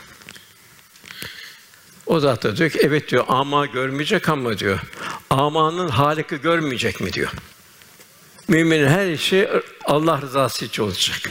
[2.07, 4.81] O zat da diyor ki evet diyor ama görmeyecek ama diyor.
[5.31, 7.31] Amanın haliki görmeyecek mi diyor.
[8.49, 9.49] Müminin her işi
[9.85, 11.31] Allah rızası için olacak.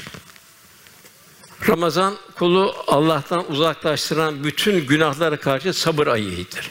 [1.70, 6.70] Ramazan kulu Allah'tan uzaklaştıran bütün günahlara karşı sabır ayıdır.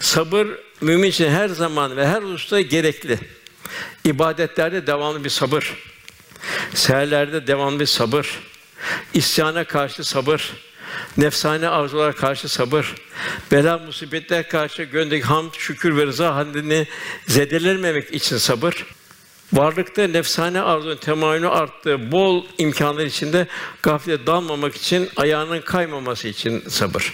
[0.00, 0.46] Sabır
[0.80, 3.18] mümin için her zaman ve her usta gerekli.
[4.04, 5.74] İbadetlerde devamlı bir sabır.
[6.74, 8.40] Seherlerde devamlı bir sabır.
[9.14, 10.52] İsyana karşı sabır.
[11.16, 12.94] Nefsane arzulara karşı sabır,
[13.52, 16.86] bela musibetler karşı gönlündeki hamd, şükür ve rıza halini
[17.26, 18.86] zedelenmemek için sabır,
[19.52, 23.46] varlıkta nefsane arzunun temayülü arttığı bol imkanlar içinde
[23.82, 27.12] gaflete dalmamak için ayağının kaymaması için sabır.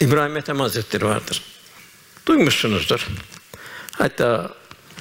[0.00, 1.42] İbrahim Ethem Hazretleri vardır.
[2.28, 3.06] Duymuşsunuzdur.
[3.92, 4.54] Hatta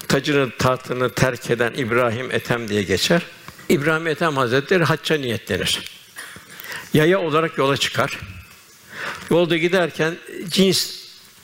[0.08, 3.22] tacını tahtını terk eden İbrahim Ethem diye geçer.
[3.70, 5.98] İbrahim Ethem Hazretleri hacca niyetlenir
[6.94, 8.20] yaya olarak yola çıkar.
[9.32, 10.18] Yolda giderken
[10.50, 10.96] cins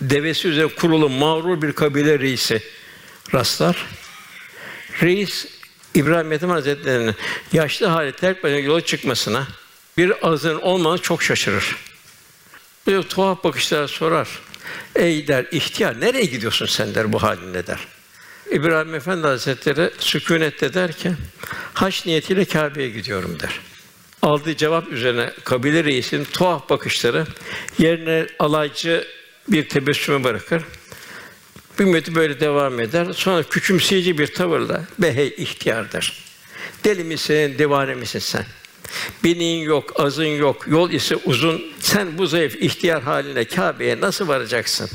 [0.02, 2.64] devesi üzerine kurulu mağrur bir kabile reisi
[3.34, 3.86] rastlar.
[5.02, 5.48] Reis
[5.96, 7.16] İbrahim Ethem Hazretleri'nin
[7.54, 9.48] yaşlı hali terk başına yola çıkmasına
[9.98, 11.76] bir ağzının olmanı çok şaşırır.
[12.88, 14.28] Böyle tuhaf bakışlar sorar.
[14.96, 17.80] Ey der ihtiyar nereye gidiyorsun sen der bu halinle der.
[18.52, 21.16] İbrahim Efendi Hazretleri sükûnette derken
[21.74, 23.60] haç niyetiyle Kâbe'ye gidiyorum der
[24.24, 27.26] aldığı cevap üzerine kabile reisinin tuhaf bakışları
[27.78, 29.08] yerine alaycı
[29.48, 30.64] bir tebessümü bırakır.
[31.80, 33.08] Müddet böyle devam eder.
[33.14, 36.14] Sonra küçümseyici bir tavırla be hey ihtiyar der.
[36.84, 38.46] Deli misin, divane misin sen?
[39.24, 41.62] Binin yok, azın yok, yol ise uzun.
[41.80, 44.90] Sen bu zayıf ihtiyar haline Kâbe'ye nasıl varacaksın?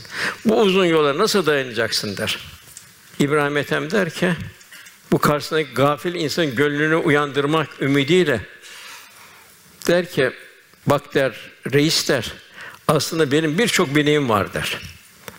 [0.44, 2.38] Bu uzun yola nasıl dayanacaksın der.
[3.18, 4.32] İbrahim Ethem der ki,
[5.12, 8.40] bu karşısındaki gafil insan gönlünü uyandırmak ümidiyle
[9.86, 10.30] der ki,
[10.86, 12.32] bak der, reis der,
[12.88, 14.78] aslında benim birçok bineğim var der.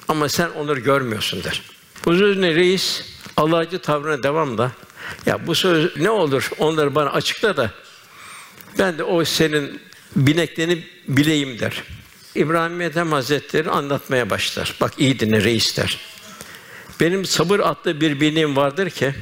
[0.08, 1.62] Ama sen onları görmüyorsun der.
[2.06, 3.04] Bu sözüne reis
[3.38, 4.72] Allah'cı tavrına devamla
[5.26, 7.72] ya bu söz ne olur onları bana açıkla da
[8.78, 9.80] ben de o senin
[10.16, 11.84] bineklerini bileyim der.
[12.36, 14.76] İbrahim Ethem Hazretleri anlatmaya başlar.
[14.82, 16.00] Bak iyi dinle reis der.
[17.00, 19.14] Benim sabır adlı bir bineğim vardır ki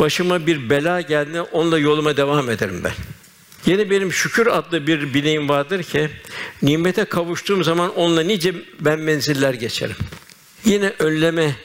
[0.00, 2.92] başıma bir bela geldiğinde onunla yoluma devam ederim ben.
[3.66, 6.10] Yine benim şükür adlı bir bineğim vardır ki
[6.62, 9.96] nimete kavuştuğum zaman onunla nice ben menziller geçerim.
[10.64, 11.56] Yine önleme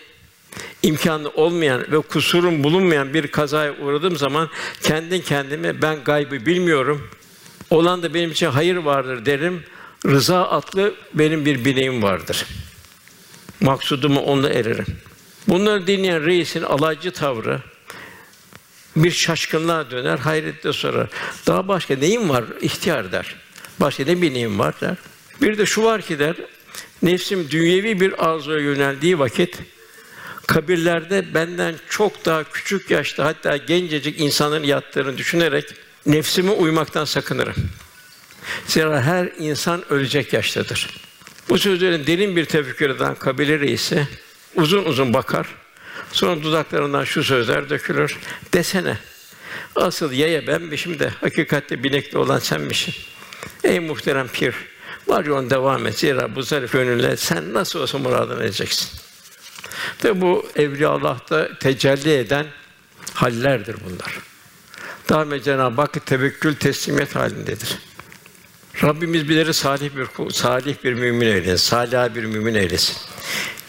[0.83, 4.49] imkanı olmayan ve kusurum bulunmayan bir kazaya uğradığım zaman
[4.81, 7.09] kendi kendime ben gaybı bilmiyorum.
[7.69, 9.63] Olan da benim için hayır vardır derim.
[10.05, 12.45] Rıza adlı benim bir bineğim vardır.
[13.61, 14.85] Maksuduma onunla ererim.
[15.47, 17.61] Bunları dinleyen reisin alaycı tavrı
[18.95, 21.07] bir şaşkınlığa döner, hayretle sorar.
[21.47, 22.43] Daha başka neyim var?
[22.61, 23.35] İhtiyar der.
[23.79, 24.95] Başka ne bineğim var der.
[25.41, 26.35] Bir de şu var ki der,
[27.03, 29.59] nefsim dünyevi bir arzuya yöneldiği vakit
[30.47, 35.73] kabirlerde benden çok daha küçük yaşta hatta gencecik insanların yattığını düşünerek
[36.05, 37.55] nefsime uymaktan sakınırım.
[38.67, 40.89] Zira her insan ölecek yaştadır.
[41.49, 44.07] Bu sözlerin derin bir tefekkür eden kabile reisi
[44.55, 45.47] uzun uzun bakar.
[46.11, 48.17] Sonra dudaklarından şu sözler dökülür.
[48.53, 48.97] Desene.
[49.75, 52.93] Asıl yaya benmişim de hakikatte binekli olan senmişsin.
[53.63, 54.55] Ey muhterem pir,
[55.07, 55.99] var yolun devam et.
[55.99, 59.04] Zira bu zarif gönülle sen nasıl olsa muradına edeceksin.
[59.99, 62.45] Tabi bu evliya Allah'ta tecelli eden
[63.13, 64.19] hallerdir bunlar.
[65.09, 67.79] Daima Cenab-ı Hak tevekkül teslimiyet halindedir.
[68.83, 72.97] Rabbimiz bizleri salih bir salih bir mümin eylesin, salih bir mümin eylesin.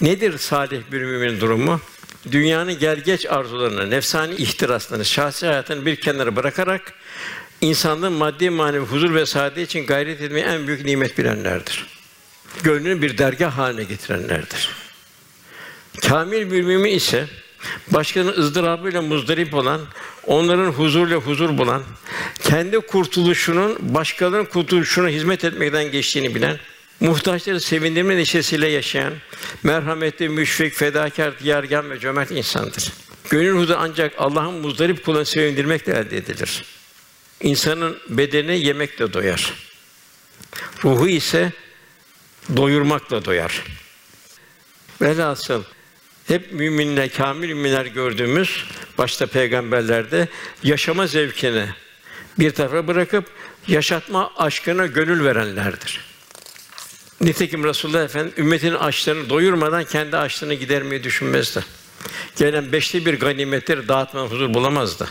[0.00, 1.80] Nedir salih bir mümin durumu?
[2.32, 6.92] Dünyanın gelgeç arzularını, nefsani ihtiraslarını, şahsi hayatını bir kenara bırakarak
[7.60, 11.86] insanlığın maddi manevi huzur ve saadet için gayret etmeyi en büyük nimet bilenlerdir.
[12.62, 14.85] Gönlünü bir dergah haline getirenlerdir.
[16.02, 17.26] Kamil bir mümin ise
[17.90, 19.80] başkalarının ızdırabıyla muzdarip olan,
[20.26, 21.82] onların huzurla huzur bulan,
[22.42, 26.58] kendi kurtuluşunun başkalarının kurtuluşuna hizmet etmekten geçtiğini bilen,
[27.00, 29.14] muhtaçları sevindirme neşesiyle yaşayan,
[29.62, 32.92] merhametli, müşfik, fedakar, diyargan ve cömert insandır.
[33.30, 36.64] Gönül huzuru ancak Allah'ın muzdarip kulunu sevindirmekle elde edilir.
[37.40, 39.54] İnsanın bedeni yemekle doyar.
[40.84, 41.52] Ruhu ise
[42.56, 43.62] doyurmakla doyar.
[45.02, 45.62] Velhasıl
[46.28, 48.64] hep müminler, kamil müminler gördüğümüz
[48.98, 50.28] başta peygamberlerde
[50.62, 51.66] yaşama zevkini
[52.38, 53.24] bir tarafa bırakıp
[53.68, 56.00] yaşatma aşkına gönül verenlerdir.
[57.20, 61.64] Nitekim Resulullah Efendimiz ümmetinin açlarını doyurmadan kendi açlığını gidermeyi düşünmezdi.
[62.36, 65.08] Gelen beşli bir ganimetleri dağıtmadan huzur bulamazdı.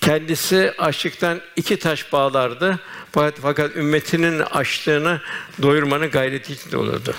[0.00, 2.80] Kendisi açlıktan iki taş bağlardı.
[3.12, 5.20] Fakat, fakat ümmetinin açlığını
[5.62, 7.14] doyurmanın gayreti içinde olurdu.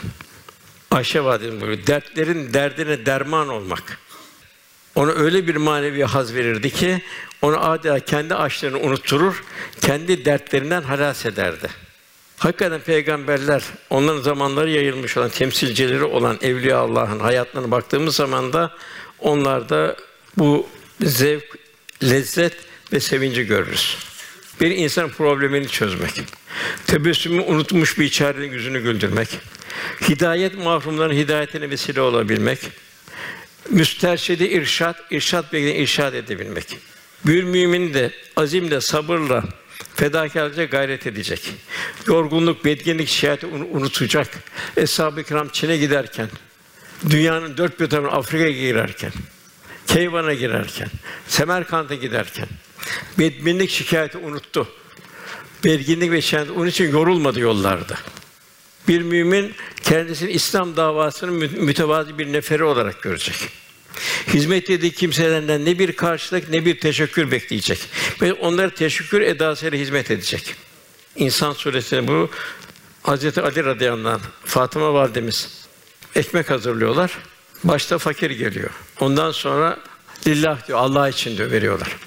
[0.91, 3.99] Ayşe validemiz buyuruyor, dertlerin derdine derman olmak.
[4.95, 7.01] Ona öyle bir manevi haz verirdi ki,
[7.41, 9.43] onu adeta kendi açlığını unutturur,
[9.81, 11.67] kendi dertlerinden halas ederdi.
[12.37, 18.71] Hakikaten peygamberler, onların zamanları yayılmış olan, temsilcileri olan evliya Allah'ın hayatlarına baktığımız zaman da
[19.19, 19.95] onlarda
[20.37, 20.67] bu
[21.01, 21.55] zevk,
[22.03, 22.53] lezzet
[22.93, 23.97] ve sevinci görürüz.
[24.61, 26.23] Bir insan problemini çözmek,
[26.87, 29.39] tebessümü unutmuş bir içerinin yüzünü güldürmek,
[30.09, 32.59] hidayet mahrumların hidayetine vesile olabilmek,
[33.69, 36.77] müsterşidi irşat, irşat bekleyen irşad edebilmek.
[37.25, 39.43] Bir mümin de azimle, sabırla,
[39.95, 41.53] fedakarca gayret edecek.
[42.07, 44.27] Yorgunluk, bedgenlik, şikayeti unutacak.
[44.77, 46.29] Eshab-ı Kiram Çin'e giderken,
[47.09, 49.11] dünyanın dört bir tarafına Afrika'ya girerken,
[49.87, 50.89] Keyvan'a girerken,
[51.27, 52.47] Semerkant'a giderken,
[53.19, 54.67] bedbinlik şikayeti unuttu.
[55.63, 57.95] Belginlik ve şikayeti onun için yorulmadı yollarda.
[58.89, 63.35] Bir mümin kendisini İslam davasının mütevazi bir neferi olarak görecek.
[64.27, 67.79] Hizmet ettiği kimselerden ne bir karşılık ne bir teşekkür bekleyecek
[68.21, 70.55] ve onlara teşekkür edasıyla hizmet edecek.
[71.15, 72.29] İnsan suresinde bu
[73.03, 75.67] Hazreti Ali radıyallahu anh, Fatıma validemiz
[76.15, 77.17] ekmek hazırlıyorlar.
[77.63, 78.69] Başta fakir geliyor.
[78.99, 79.79] Ondan sonra
[80.27, 81.97] lillah diyor, Allah için diyor veriyorlar.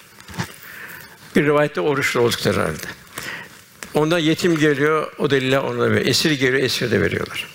[1.37, 3.02] Bir rivayette oruçlu oldukları halde.
[3.94, 6.07] Ondan yetim geliyor, o da lillah ona veriyor.
[6.07, 7.46] Esir geliyor, esir de veriyorlar.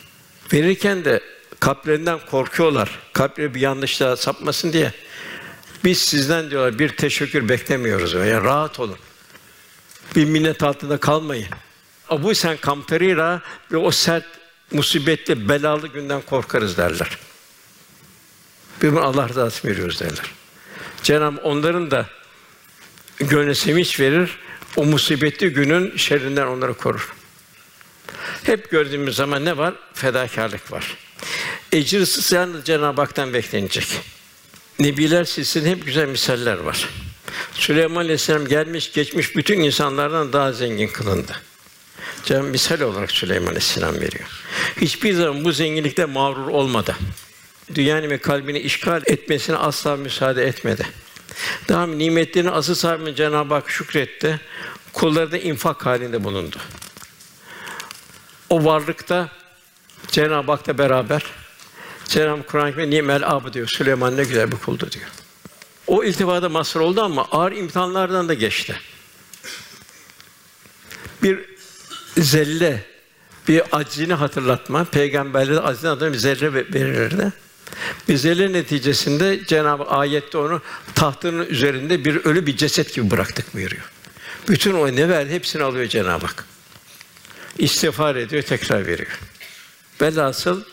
[0.54, 1.22] Verirken de
[1.60, 3.00] kalplerinden korkuyorlar.
[3.14, 4.92] Kalpleri bir yanlışlığa sapmasın diye.
[5.84, 8.14] Biz sizden diyorlar bir teşekkür beklemiyoruz.
[8.14, 8.98] Yani rahat olun.
[10.16, 11.48] Bir minnet altında kalmayın.
[12.10, 14.26] Abu Sen Kamperira ve o sert
[14.72, 17.18] musibetli belalı günden korkarız derler.
[18.82, 20.32] Bir Allah rızası veriyoruz derler.
[21.04, 22.06] Cenab-ı onların da
[23.20, 24.40] gönlüne sevinç verir.
[24.78, 27.14] O musibetli günün şerrinden onları korur.
[28.44, 29.74] Hep gördüğümüz zaman ne var?
[29.94, 30.98] Fedakarlık var.
[31.72, 33.88] Ecir yalnız Cenab-ı Hak'tan beklenecek.
[34.80, 36.90] Nebiler silsilesinde hep güzel misaller var.
[37.54, 41.36] Süleyman Aleyhisselam gelmiş geçmiş bütün insanlardan daha zengin kılındı.
[42.26, 44.30] Cenab-ı misal olarak Süleyman Aleyhisselam veriyor.
[44.82, 46.96] Hiçbir zaman bu zenginlikte mağrur olmadı.
[47.76, 50.88] Dünyanın ve kalbini işgal etmesine asla müsaade etmedi.
[51.70, 54.40] Daha nimetlerin asıl sahibi Cenab-ı Hak şükretti.
[54.98, 56.58] Kulları da infak halinde bulundu.
[58.50, 59.30] O varlıkta
[60.08, 61.24] Cenab-ı Hak'la beraber
[62.06, 63.68] Cenab-ı Kur'an-ı nimel ab diyor.
[63.68, 65.06] Süleyman ne güzel bir kuldu diyor.
[65.88, 68.76] O iltifada mazhar oldu ama ağır imtihanlardan da geçti.
[71.24, 71.40] Bir
[72.18, 72.84] zelle,
[73.48, 77.34] bir aczini hatırlatma, peygamberlere aczini hatırlatma bir zerre verirdi.
[78.10, 80.62] Bir zelle neticesinde Cenab-ı ayette onu
[80.96, 83.97] tahtının üzerinde bir ölü bir ceset gibi bıraktık buyuruyor.
[84.48, 86.46] Bütün o ne verdi hepsini alıyor Cenab-ı Hak.
[87.58, 89.20] İstiğfar ediyor, tekrar veriyor.
[90.02, 90.64] Velhasıl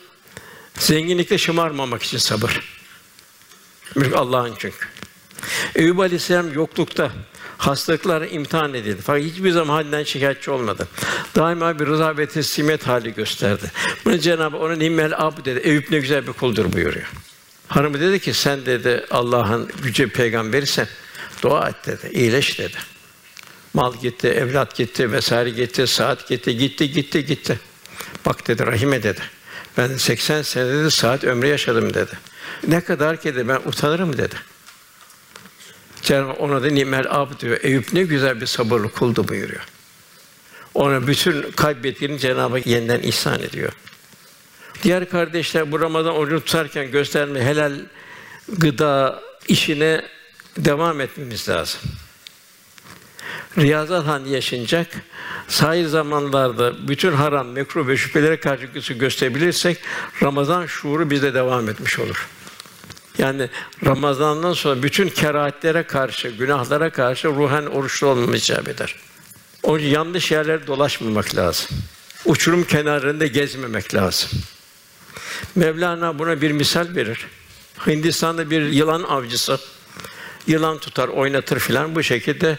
[0.78, 2.60] zenginlikte şımarmamak için sabır.
[3.94, 4.86] Mülk Allah'ın çünkü.
[5.74, 7.12] Eyüp Aleyhisselam yoklukta
[7.58, 9.02] hastalıklara imtihan edildi.
[9.04, 10.88] Fakat hiçbir zaman halinden şikayetçi olmadı.
[11.36, 13.70] Daima bir rıza ve teslimiyet hali gösterdi.
[14.04, 15.58] Bunu Cenab-ı ona nimmel ab dedi.
[15.58, 17.12] Eyüp ne güzel bir kuldur buyuruyor.
[17.68, 20.88] Hanımı dedi ki sen dedi Allah'ın gücü peygamberisin.
[21.42, 22.10] Dua et dedi.
[22.12, 22.76] iyileş dedi.
[23.74, 27.60] Mal gitti, evlat gitti, vesaire gitti, saat gitti, gitti, gitti, gitti.
[28.26, 29.20] Bak dedi Rahime dedi.
[29.78, 32.18] Ben 80 sene dedi saat ömrü yaşadım dedi.
[32.68, 34.34] Ne kadar ki dedi ben utanırım dedi.
[36.02, 37.58] Cenab-ı ona da nimel ab diyor.
[37.62, 39.62] Eyüp ne güzel bir sabırlı kuldu buyuruyor.
[40.74, 43.72] Ona bütün kaybettiğini Cenab-ı Hak yeniden ihsan ediyor.
[44.82, 47.80] Diğer kardeşler bu Ramazan orucu tutarken gösterme helal
[48.48, 50.02] gıda işine
[50.56, 51.80] devam etmemiz lazım.
[53.58, 54.86] Riyazat halinde yaşanacak.
[55.48, 59.78] Sahil zamanlarda bütün haram, mekruh ve şüphelere karşı gösterebilirsek
[60.22, 62.28] Ramazan şuuru bizde devam etmiş olur.
[63.18, 63.48] Yani
[63.84, 68.96] Ramazan'dan sonra bütün kerahatlere karşı, günahlara karşı ruhen oruçlu olmamız icap eder.
[69.62, 71.66] O yanlış yerlere dolaşmamak lazım.
[72.24, 74.30] Uçurum kenarında gezmemek lazım.
[75.54, 77.26] Mevlana buna bir misal verir.
[77.86, 79.58] Hindistan'da bir yılan avcısı
[80.46, 82.58] yılan tutar, oynatır filan bu şekilde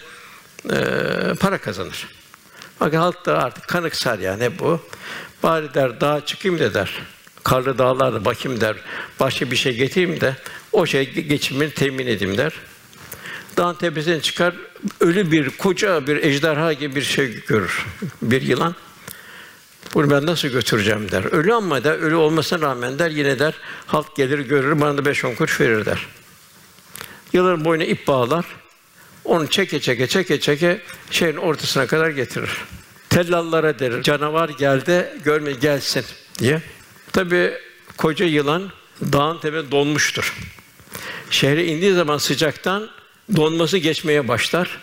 [0.73, 2.07] e, para kazanır.
[2.79, 4.79] Fakat halk da artık kanıksar yani bu.
[5.43, 6.91] Bari der dağa çıkayım da der.
[7.43, 8.75] Karlı dağlarda bakayım der.
[9.19, 10.35] Başka bir şey getireyim de
[10.71, 12.53] o şey geçimini temin edeyim der.
[13.57, 14.53] Dağın tepesine çıkar,
[14.99, 17.85] ölü bir koca bir ejderha gibi bir şey görür.
[18.21, 18.75] Bir yılan.
[19.93, 21.23] Bunu ben nasıl götüreceğim der.
[21.23, 23.53] Ölü ama der, ölü olmasına rağmen der, yine der,
[23.85, 26.05] halk gelir görür, bana da beş on kuruş verir der.
[27.33, 28.45] Yılanın boynuna ip bağlar,
[29.25, 32.49] onu çeke çeke çeke çeke şeyin ortasına kadar getirir.
[33.09, 36.05] Tellallara der, canavar geldi, görme gelsin
[36.39, 36.61] diye.
[37.13, 37.53] Tabi
[37.97, 40.33] koca yılan dağın tepesinde donmuştur.
[41.29, 42.89] Şehre indiği zaman sıcaktan
[43.35, 44.81] donması geçmeye başlar.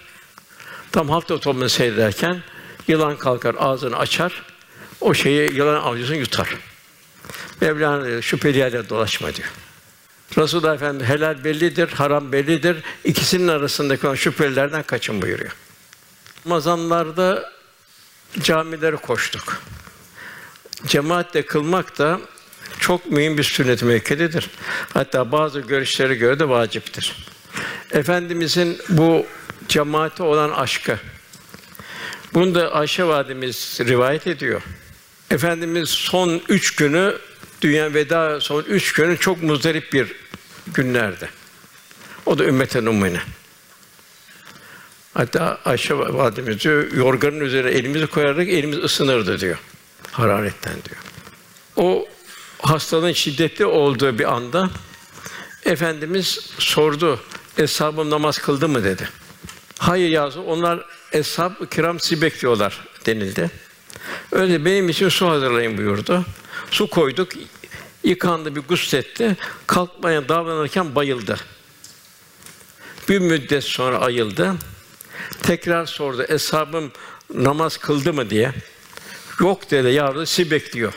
[0.93, 2.43] Tam hafta toplumunu seyrederken
[2.89, 4.43] yılan kalkar, ağzını açar,
[5.01, 6.57] o şeyi yılan avcısını yutar.
[7.61, 9.49] Mevlana diyor, şüpheli yerlere dolaşma diyor.
[10.39, 12.77] Resulullah Efendimiz helal bellidir, haram bellidir.
[13.05, 15.53] İkisinin arasındaki olan şüphelilerden kaçın buyuruyor.
[16.47, 17.53] Ramazanlarda
[18.41, 19.63] camilere koştuk.
[20.87, 22.21] Cemaatle kılmak da
[22.79, 24.41] çok mühim bir sünnet-i.
[24.95, 27.27] Hatta bazı görüşlere göre de vaciptir.
[27.93, 29.27] Efendimizin bu
[29.69, 30.99] cemaate olan aşkı.
[32.35, 34.63] Bunu da Ayşe validemiz rivayet ediyor.
[35.31, 37.19] Efendimiz son üç günü
[37.63, 40.22] dünya veda son üç günü çok muzdarip bir
[40.67, 41.29] günlerde.
[42.27, 43.21] O da ümmeten ummine.
[45.15, 49.59] Hatta Ayşe validemiz diyor, yorganın üzerine elimizi koyarak elimiz ısınırdı diyor.
[50.13, 51.01] Hararetten diyor.
[51.77, 52.09] O
[52.63, 54.71] hastalığın şiddetli olduğu bir anda
[55.65, 57.21] Efendimiz sordu.
[57.59, 59.09] Eshabım namaz kıldı mı dedi.
[59.79, 63.51] Hayır yazı onlar eshab kiram sizi bekliyorlar denildi.
[64.33, 66.25] Öyle benim için su hazırlayın buyurdu.
[66.71, 67.29] Su koyduk.
[68.05, 69.37] Yıkandı bir gusletti.
[69.67, 71.37] Kalkmaya davranırken bayıldı.
[73.09, 74.55] Bir müddet sonra ayıldı.
[75.43, 76.23] Tekrar sordu.
[76.23, 76.93] Eshabım
[77.35, 78.53] namaz kıldı mı diye.
[79.41, 80.93] Yok dedi yavru sizi bekliyor.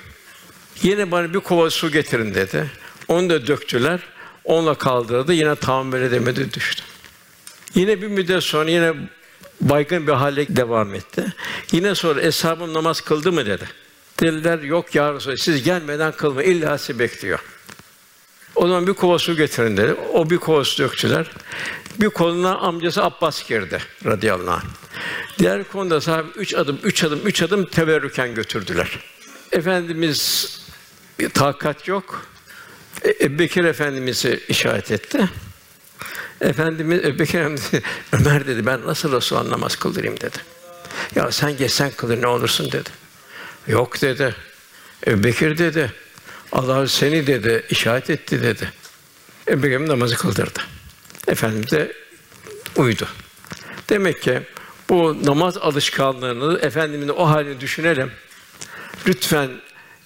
[0.84, 2.72] Yine bana bir kova su getirin dedi.
[3.08, 4.00] Onu da döktüler.
[4.44, 5.34] Onunla kaldırdı.
[5.34, 6.84] Yine tahammül edemedi düştü.
[7.76, 8.94] Yine bir müddet sonra yine
[9.62, 11.26] baygın bir hale devam etti.
[11.72, 13.66] Yine sonra eshabım namaz kıldı mı dedi.
[14.20, 17.40] Dediler yok ya Resulallah, siz gelmeden kılma illa sizi bekliyor.
[18.56, 19.94] O zaman bir kova su getirin dedi.
[20.14, 21.32] O bir kova su döktüler.
[22.02, 24.64] Bir koluna amcası Abbas girdi radıyallahu anh.
[25.40, 29.00] Diğer konuda sahabe üç adım, üç adım, üç adım teberrüken götürdüler.
[29.52, 30.50] Efendimiz
[31.20, 32.26] bir takat yok.
[33.04, 35.30] E, Ebu Bekir Efendimiz'i işaret etti.
[36.42, 37.72] Efendimiz Ebu Bekir Efendimiz,
[38.12, 40.38] Ömer dedi ben nasıl Resulullah namaz kıldırayım dedi.
[41.16, 42.90] Ya sen geç sen kılır ne olursun dedi.
[43.68, 44.36] Yok dedi.
[45.08, 45.92] Ebu Bekir dedi.
[46.52, 48.72] Allah seni dedi işaret etti dedi.
[49.48, 50.60] Ebu Bekir namazı kıldırdı.
[51.28, 51.94] Efendimiz de
[52.76, 53.08] uydu.
[53.90, 54.42] Demek ki
[54.90, 58.12] bu namaz alışkanlığını efendimin o halini düşünelim.
[59.08, 59.50] Lütfen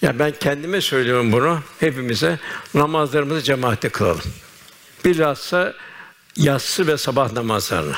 [0.01, 2.39] ya ben kendime söylüyorum bunu hepimize
[2.73, 4.23] namazlarımızı cemaatle kılalım.
[5.05, 5.73] Bilhassa
[6.35, 7.95] yatsı ve sabah namazlarını.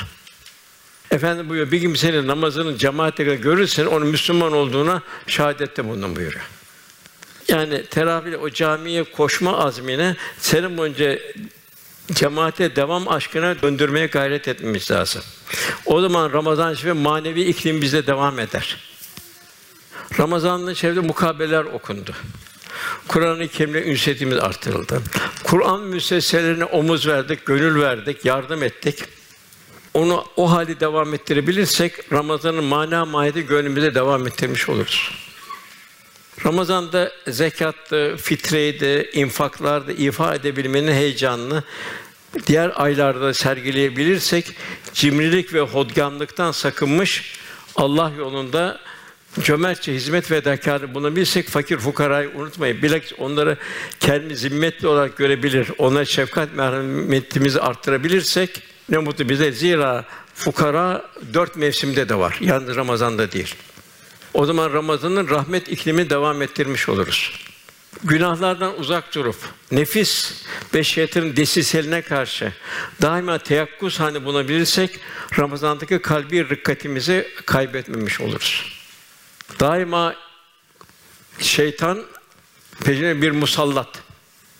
[1.12, 6.44] Efendim buyuruyor, bir kimsenin namazının cemaatle görürsen onun Müslüman olduğuna şahadette bulunun buyuruyor.
[7.48, 11.18] Yani teravih o camiye koşma azmine senin boyunca
[12.12, 15.22] cemaate devam aşkına döndürmeye gayret etmemiz lazım.
[15.86, 18.76] O zaman Ramazan şerifi manevi iklim bizde devam eder.
[20.18, 22.14] Ramazan'ın çevrede mukabeleler okundu.
[23.08, 25.02] Kur'an-ı Kerim'le ünsiyetimiz artırıldı.
[25.42, 28.98] Kur'an müesseselerine omuz verdik, gönül verdik, yardım ettik.
[29.94, 35.10] Onu o hali devam ettirebilirsek Ramazan'ın mana mahiyeti gönlümüze devam ettirmiş oluruz.
[36.46, 41.62] Ramazan'da zekattı, fitreydi, infaklarda ifa edebilmenin heyecanını
[42.46, 44.56] diğer aylarda sergileyebilirsek
[44.94, 47.38] cimrilik ve hodgamlıktan sakınmış
[47.76, 48.80] Allah yolunda
[49.40, 52.82] cömertçe hizmet ve fedakarlık bulunabilirsek fakir fukarayı unutmayın.
[52.82, 53.56] Bilakis onları
[54.00, 55.68] kendi zimmetli olarak görebilir.
[55.78, 59.52] Ona şefkat merhametimizi arttırabilirsek ne mutlu bize.
[59.52, 60.04] Zira
[60.34, 62.38] fukara dört mevsimde de var.
[62.40, 63.54] Yalnız Ramazan'da değil.
[64.34, 67.32] O zaman Ramazan'ın rahmet iklimi devam ettirmiş oluruz.
[68.04, 69.36] Günahlardan uzak durup
[69.70, 70.42] nefis
[70.74, 72.52] ve şeytanın desiseline karşı
[73.02, 75.00] daima teyakkuz hani bulabilirsek
[75.38, 78.72] Ramazan'daki kalbi rikkatimizi kaybetmemiş oluruz.
[79.60, 80.14] Daima
[81.38, 82.04] şeytan
[82.84, 83.88] peşine bir musallat.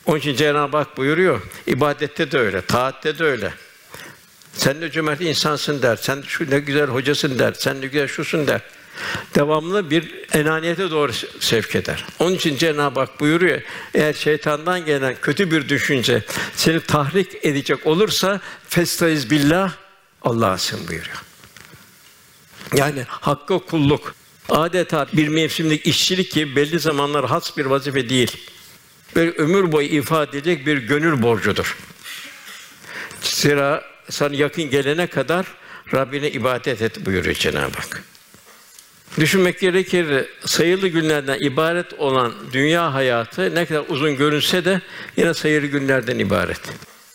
[0.07, 3.53] Onun için Cenab-ı Hak buyuruyor, ibadette de öyle, taatte de öyle.
[4.53, 8.47] Sen de cömert insansın der, sen şu ne güzel hocasın der, sen ne güzel şusun
[8.47, 8.61] der.
[9.35, 12.05] Devamlı bir enaniyete doğru sevk eder.
[12.19, 13.61] Onun için Cenab-ı Hak buyuruyor,
[13.95, 16.25] eğer şeytandan gelen kötü bir düşünce
[16.57, 19.73] seni tahrik edecek olursa festaiz billah
[20.23, 21.23] Allah'a sığın buyuruyor.
[22.75, 24.15] Yani hakka kulluk,
[24.49, 28.37] adeta bir mevsimlik işçilik ki belli zamanlar has bir vazife değil.
[29.17, 31.77] Böyle ömür boyu ifade edecek bir gönül borcudur.
[33.23, 35.47] Zira sana yakın gelene kadar
[35.95, 38.03] Rabbine ibadet et buyuruyor Cenab-ı Hak.
[39.21, 44.81] Düşünmek gerekir, sayılı günlerden ibaret olan dünya hayatı ne kadar uzun görünse de
[45.17, 46.61] yine sayılı günlerden ibaret.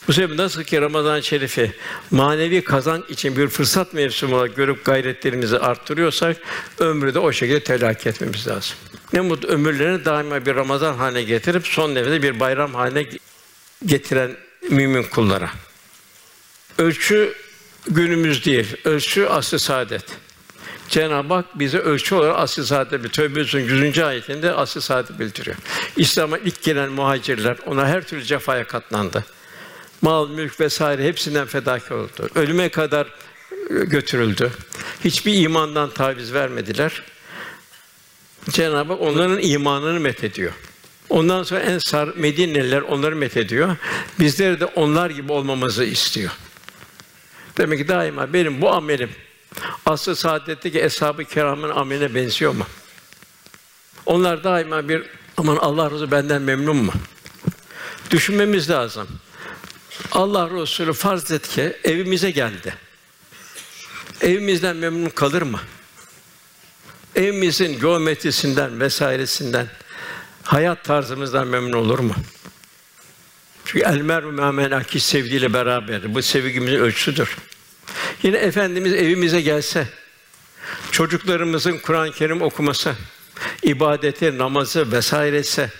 [0.07, 1.71] Bu sebeple nasıl ki Ramazan-ı Şerifi
[2.11, 6.37] manevi kazanç için bir fırsat mevsimi olarak görüp gayretlerimizi arttırıyorsak
[6.79, 8.77] ömrü de o şekilde telakki etmemiz lazım.
[9.13, 13.05] Ne mutlu ömürlerini daima bir Ramazan haline getirip son nefeste bir bayram haline
[13.85, 14.31] getiren
[14.69, 15.49] mümin kullara.
[16.77, 17.33] Ölçü
[17.87, 20.03] günümüz değil, ölçü asr-ı saadet.
[20.89, 23.99] Cenab-ı Hak bize ölçü olarak asr-ı saadet bir Tövbe 100.
[23.99, 25.57] ayetinde asr-ı saadet bildiriyor.
[25.97, 29.25] İslam'a ilk gelen muhacirler ona her türlü cefaya katlandı.
[30.01, 32.29] Mal, mülk vesaire hepsinden fedakar oldu.
[32.35, 33.07] Ölüme kadar
[33.69, 34.51] götürüldü.
[35.03, 37.03] Hiçbir imandan taviz vermediler.
[38.49, 40.51] Cenab-ı Hak onların imanını methediyor.
[41.09, 43.75] Ondan sonra Ensar, Medineliler onları methediyor.
[44.19, 46.31] Bizleri de onlar gibi olmamızı istiyor.
[47.57, 49.09] Demek ki daima benim bu amelim
[49.85, 52.65] asr-ı saadetteki eshab-ı kiramın ameline benziyor mu?
[54.05, 55.03] Onlar daima bir
[55.37, 56.91] aman Allah razı benden memnun mu?
[58.11, 59.07] Düşünmemiz lazım.
[60.11, 62.73] Allah Resulü farz et ki evimize geldi.
[64.21, 65.59] Evimizden memnun kalır mı?
[67.15, 69.67] Evimizin geometrisinden vesairesinden
[70.43, 72.13] hayat tarzımızdan memnun olur mu?
[73.67, 77.37] Çünkü el mer'u men akis sevgiyle beraber bu sevgimizin ölçüsüdür.
[78.23, 79.87] Yine efendimiz evimize gelse
[80.91, 82.95] çocuklarımızın Kur'an-ı Kerim okuması,
[83.63, 85.71] ibadeti, namazı vesairesi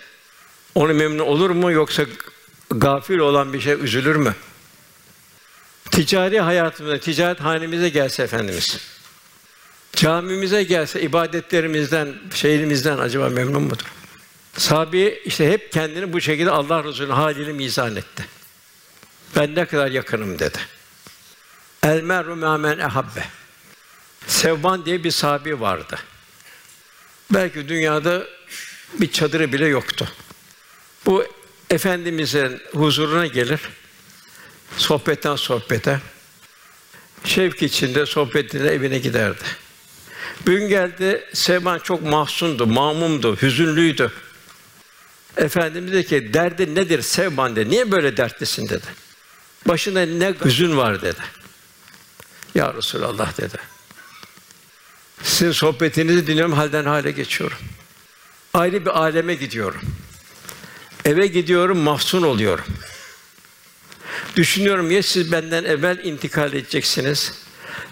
[0.76, 2.06] onu memnun olur mu yoksa
[2.70, 4.36] gafil olan bir şey üzülür mü?
[5.92, 8.78] Ticari hayatımızda, ticaret hanemize gelse efendimiz.
[9.96, 13.86] Camimize gelse ibadetlerimizden, şehrimizden acaba memnun mudur?
[14.58, 18.26] Sahabi işte hep kendini bu şekilde Allah Resulü'nün haliyle mizan etti.
[19.36, 20.58] Ben ne kadar yakınım dedi.
[21.84, 23.24] El meru men ehabbe.
[24.28, 26.00] Sevban diye bir sahabi vardı.
[27.32, 28.28] Belki dünyada
[28.94, 30.12] bir çadırı bile yoktu.
[31.06, 31.26] Bu
[31.70, 33.60] efendimizin huzuruna gelir.
[34.78, 36.00] Sohbetten sohbete.
[37.24, 39.44] Şevk içinde sohbetine evine giderdi.
[40.48, 44.12] Bir gün geldi, Sevban çok mahzundu, mamumdu, hüzünlüydü.
[45.38, 48.86] Efendimiz dedi ki, derdi nedir Sevban dedi, niye böyle dertlisin dedi.
[49.68, 51.22] Başında ne hüzün var dedi.
[52.56, 53.58] Ya Resulallah dedi.
[55.24, 57.58] Sizin sohbetinizi dinliyorum, halden hale geçiyorum.
[58.54, 59.82] Ayrı bir aleme gidiyorum.
[61.06, 62.66] Eve gidiyorum, mahzun oluyorum.
[64.36, 67.34] Düşünüyorum ya siz benden evvel intikal edeceksiniz.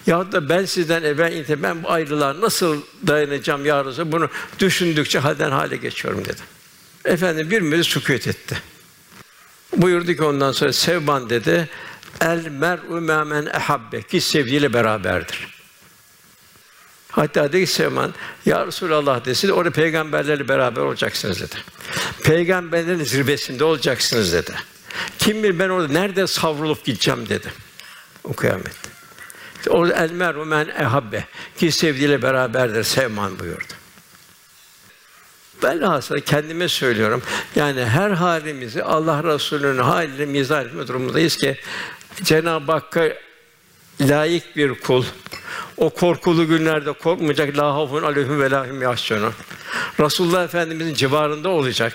[0.07, 4.11] Ya da ben sizden evvel intikal ben bu ayrılığa nasıl dayanacağım ya Resulallah?
[4.11, 4.29] Bunu
[4.59, 6.54] düşündükçe halden hale geçiyorum dedi.
[7.05, 8.61] Efendim bir müddet sükût etti.
[9.75, 11.69] Buyurdu ki ondan sonra Sevban dedi.
[12.21, 15.55] El mer'u men ehabbe ki sevdiğiyle beraberdir.
[17.11, 18.13] Hatta dedi ki Sevman,
[18.45, 21.55] Ya Resulallah desin, orada peygamberlerle beraber olacaksınız dedi.
[22.23, 24.51] Peygamberlerin zirvesinde olacaksınız dedi.
[25.19, 27.53] Kim bilir ben orada nerede savrulup gideceğim dedi.
[28.23, 28.75] O kıyamet.
[29.57, 31.25] İşte orada el mer'u men ehabbe
[31.57, 33.73] ki sevdiğiyle beraberdir Sevman buyurdu.
[35.63, 37.21] Ben aslında kendime söylüyorum.
[37.55, 41.57] Yani her halimizi Allah Resulü'nün haliyle mizah etme durumundayız ki
[42.23, 43.13] Cenab-ı Hakk'a
[44.01, 45.05] layık bir kul.
[45.77, 49.33] O korkulu günlerde korkmayacak la havfun aleyhim ve lahum yahşunun.
[49.99, 51.93] Resulullah Efendimizin civarında olacak.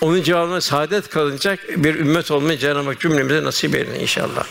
[0.00, 4.44] Onun civarında saadet kalınacak bir ümmet olmayı Cenab-ı Hak cümlemize nasip eylesin inşallah.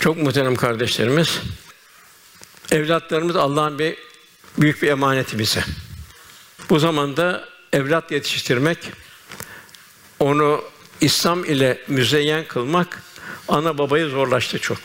[0.00, 1.40] Çok muhterem kardeşlerimiz,
[2.72, 3.96] evlatlarımız Allah'ın bir
[4.58, 5.64] büyük bir emaneti bize.
[6.70, 8.78] Bu zamanda evlat yetiştirmek,
[10.18, 10.64] onu
[11.00, 13.02] İslam ile müzeyyen kılmak
[13.48, 14.78] ana babayı zorlaştı çok.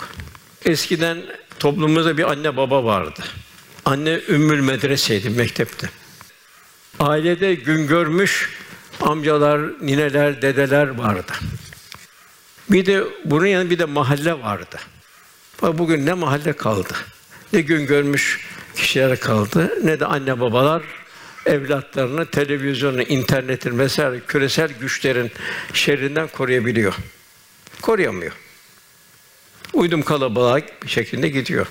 [0.66, 1.18] Eskiden
[1.60, 3.24] toplumumuzda bir anne baba vardı.
[3.86, 5.90] Anne ümmül medreseydi mektepte.
[7.00, 8.50] Ailede gün görmüş
[9.02, 11.34] amcalar, nineler, dedeler vardı.
[12.70, 14.78] Bir de bunun yanında bir de mahalle vardı.
[15.62, 16.94] Bak bugün ne mahalle kaldı,
[17.54, 20.82] ne gün görmüş kişiler kaldı, ne de anne babalar
[21.50, 25.32] evlatlarını televizyonun, internetin vesaire küresel güçlerin
[25.74, 26.96] şerrinden koruyabiliyor.
[27.82, 28.34] Koruyamıyor.
[29.74, 31.68] Uydum kalabalığa bir şekilde gidiyor.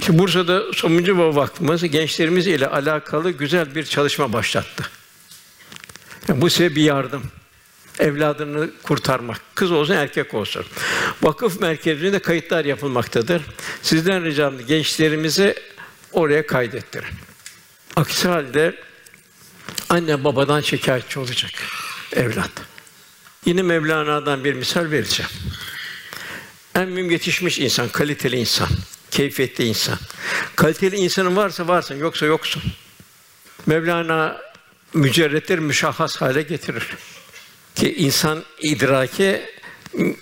[0.00, 4.90] Şimdi Bursa'da Somuncu Baba Vakfımız gençlerimiz ile alakalı güzel bir çalışma başlattı.
[6.28, 7.22] Yani bu size bir yardım.
[7.98, 9.40] Evladını kurtarmak.
[9.54, 10.66] Kız olsun, erkek olsun.
[11.22, 13.42] Vakıf merkezinde kayıtlar yapılmaktadır.
[13.82, 15.54] Sizden ricam gençlerimizi
[16.12, 17.14] oraya kaydettirin.
[17.96, 18.74] Aksi halde
[19.88, 21.50] anne babadan şikayetçi olacak
[22.12, 22.50] evlat.
[23.44, 25.30] Yine Mevlana'dan bir misal vereceğim.
[26.74, 28.68] En mühim yetişmiş insan, kaliteli insan,
[29.10, 29.98] keyfiyetli insan.
[30.56, 32.62] Kaliteli insanın varsa varsın, yoksa yoksun.
[33.66, 34.40] Mevlana
[34.94, 36.88] mücerretleri müşahhas hale getirir.
[37.74, 39.42] Ki insan idraki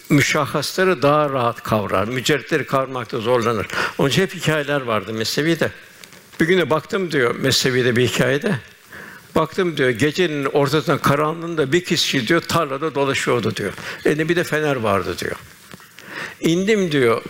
[0.09, 2.09] müşahhasları daha rahat kavrar.
[2.09, 3.67] Mücerretleri kavramakta zorlanır.
[3.99, 5.71] Onun için hep hikayeler vardı Mesnevi'de.
[6.41, 8.59] Bir güne baktım diyor Mesnevi'de bir hikayede.
[9.35, 13.73] Baktım diyor gecenin ortasında karanlığında bir kişi diyor tarlada dolaşıyordu diyor.
[14.05, 15.37] Elinde bir de fener vardı diyor.
[16.41, 17.23] İndim diyor.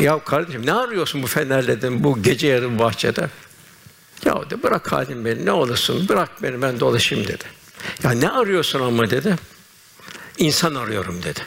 [0.00, 3.28] Ya kardeşim ne arıyorsun bu fenerle dedim bu gece yarı bahçede.
[4.24, 7.44] Ya de bırak halim beni ne olursun bırak beni ben dolaşayım dedi.
[8.02, 9.36] Ya ne arıyorsun ama dedi.
[10.38, 11.40] İnsan arıyorum dedi.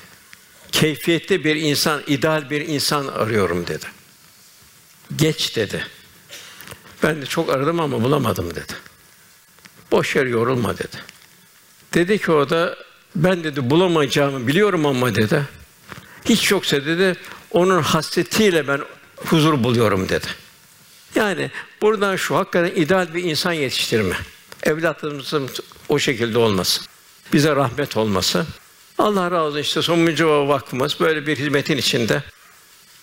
[0.72, 3.86] Keyfiyetli bir insan, ideal bir insan arıyorum dedi.
[5.16, 5.86] Geç dedi.
[7.04, 8.74] Ben de çok aradım ama bulamadım dedi.
[9.92, 10.98] Boş yer yorulma dedi.
[11.94, 12.78] Dedi ki o da
[13.16, 15.44] ben dedi bulamayacağımı biliyorum ama dedi.
[16.26, 17.16] Hiç yoksa dedi
[17.52, 18.82] onun hasretiyle ben
[19.16, 20.28] huzur buluyorum dedi.
[21.16, 24.16] Yani buradan şu hakikaten ideal bir insan yetiştirme.
[24.64, 25.50] Evlatlarımızın
[25.90, 26.82] o şekilde olması.
[27.34, 28.46] Bize rahmet olması.
[28.98, 32.24] Allah razı olsun işte Somuncu Vakfımız böyle bir hizmetin içinde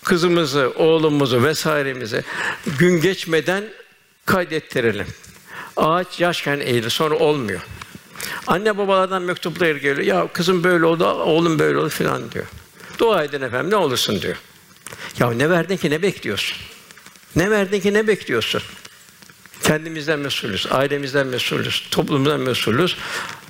[0.05, 2.25] kızımızı, oğlumuzu vesairemizi
[2.79, 3.65] gün geçmeden
[4.27, 5.07] kaydettirelim.
[5.77, 7.61] Ağaç yaşken eğilir, sonra olmuyor.
[8.47, 9.99] Anne babalardan mektuplar geliyor.
[9.99, 12.47] Ya kızım böyle oldu, oğlum böyle oldu filan diyor.
[12.99, 14.37] Dua edin efendim ne olursun diyor.
[15.19, 16.57] Ya ne verdin ki ne bekliyorsun?
[17.37, 18.63] Ne verdin ki ne bekliyorsun?
[19.63, 22.97] Kendimizden mesulüz, ailemizden mesulüz, toplumdan mesulüz.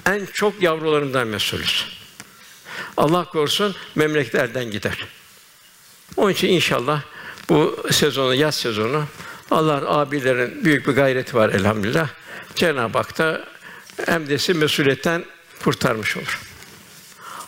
[0.07, 1.87] En çok yavrularımdan mesulüz.
[2.97, 5.07] Allah korusun memleket elden gider.
[6.16, 7.03] Onun için inşallah
[7.49, 9.05] bu sezonu, yaz sezonu
[9.51, 12.09] Allah abilerin büyük bir gayreti var elhamdülillah.
[12.55, 13.44] Cenab-ı Hak da
[14.07, 15.24] emdesi mesuliyetten
[15.64, 16.40] kurtarmış olur.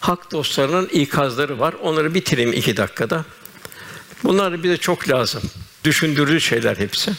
[0.01, 1.73] Hak dostlarının ikazları var.
[1.73, 3.25] Onları bitireyim iki dakikada.
[4.25, 5.43] Bunlar bize çok lazım.
[5.85, 7.13] Düşündürücü şeyler hepsi.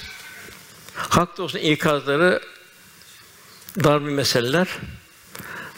[0.96, 2.42] Hak dostunun ikazları
[3.84, 4.68] dar bir meseleler.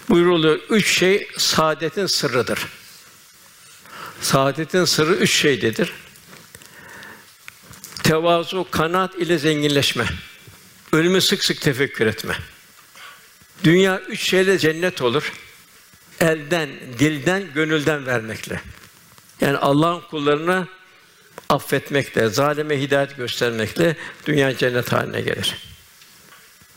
[0.09, 2.67] Buyuruluyor, üç şey saadetin sırrıdır.
[4.21, 5.93] Saadetin sırrı üç şeydedir.
[8.03, 10.05] Tevazu, kanaat ile zenginleşme.
[10.93, 12.35] Ölümü sık sık tefekkür etme.
[13.63, 15.33] Dünya üç şeyle cennet olur.
[16.19, 18.61] Elden, dilden, gönülden vermekle.
[19.41, 20.67] Yani Allah'ın kullarına
[21.49, 23.95] affetmekle, zalime hidayet göstermekle
[24.25, 25.55] dünya cennet haline gelir.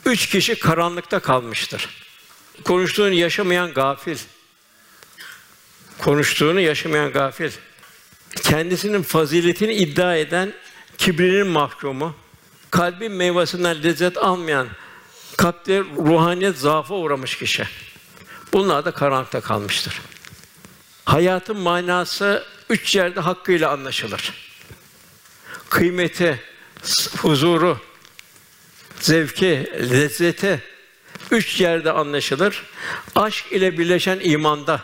[0.06, 1.88] Üç kişi karanlıkta kalmıştır.
[2.64, 4.16] Konuştuğunu yaşamayan gafil.
[5.98, 7.50] Konuştuğunu yaşamayan gafil.
[8.42, 10.52] Kendisinin faziletini iddia eden
[10.98, 12.14] kibrinin mahkumu,
[12.70, 14.68] kalbin meyvesinden lezzet almayan,
[15.36, 17.68] kalpte ruhaniyet zaafa uğramış kişi.
[18.52, 20.00] Bunlar da karanlıkta kalmıştır.
[21.04, 24.32] Hayatın manası üç yerde hakkıyla anlaşılır.
[25.70, 26.42] Kıymeti,
[27.16, 27.78] huzuru,
[29.00, 30.62] zevki, lezzeti
[31.30, 32.62] üç yerde anlaşılır.
[33.14, 34.82] Aşk ile birleşen imanda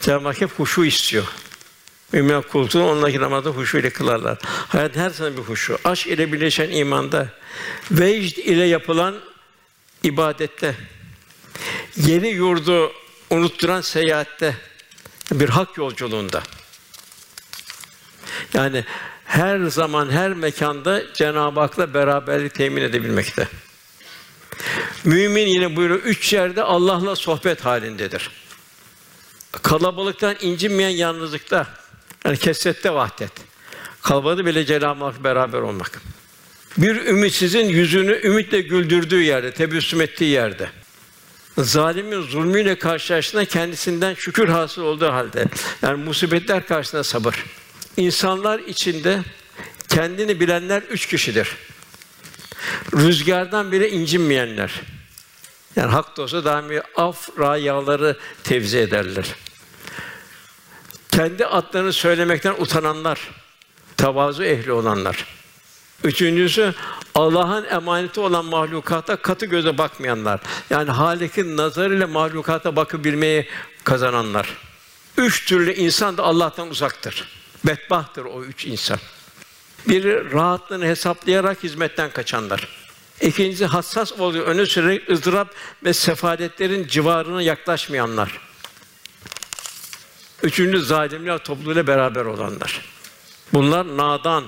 [0.00, 1.24] Cenab-ı Hak hep huşu istiyor.
[2.12, 4.38] Mümin kulluğunu onunla namazda huşu ile kılarlar.
[4.44, 5.78] Hayat her zaman bir huşu.
[5.84, 7.28] Aşk ile birleşen imanda,
[7.90, 9.14] vecd ile yapılan
[10.02, 10.74] ibadette,
[11.96, 12.92] yeni yurdu
[13.30, 14.56] unutturan seyahatte,
[15.32, 16.42] bir hak yolculuğunda.
[18.54, 18.84] Yani
[19.24, 23.48] her zaman, her mekanda Cenab-ı Hak'la beraberlik temin edebilmekte.
[25.04, 28.30] Mümin yine buyuruyor, üç yerde Allah'la sohbet halindedir.
[29.62, 31.66] Kalabalıktan incinmeyen yalnızlıkta,
[32.24, 33.32] yani kesrette vahdet.
[34.02, 36.00] Kalabalığı bile Cenab-ı Hak beraber olmak.
[36.76, 40.68] Bir ümitsizin yüzünü ümitle güldürdüğü yerde, tebessüm ettiği yerde.
[41.58, 45.44] Zalimin zulmüyle karşılaştığında kendisinden şükür hasıl olduğu halde,
[45.82, 47.44] yani musibetler karşısında sabır.
[47.96, 49.20] İnsanlar içinde
[49.88, 51.56] kendini bilenler üç kişidir.
[52.96, 54.80] Rüzgardan bile incinmeyenler.
[55.76, 59.26] Yani hak dostu daimi af rayaları tevzi ederler.
[61.10, 63.20] Kendi adlarını söylemekten utananlar,
[63.96, 65.26] tevazu ehli olanlar.
[66.04, 66.74] Üçüncüsü
[67.14, 70.40] Allah'ın emaneti olan mahlukata katı göze bakmayanlar.
[70.70, 73.48] Yani Halik'in nazarıyla mahlukata bakabilmeyi
[73.84, 74.56] kazananlar.
[75.16, 77.28] Üç türlü insan da Allah'tan uzaktır.
[77.66, 78.98] Bedbahtır o üç insan.
[79.88, 82.68] Biri rahatlığını hesaplayarak hizmetten kaçanlar.
[83.20, 85.54] İkincisi hassas oluyor, öne sürerek ızdırap
[85.84, 88.49] ve sefaletlerin civarına yaklaşmayanlar.
[90.42, 92.80] Üçüncü zalimler topluluğuyla beraber olanlar.
[93.52, 94.44] Bunlar nadan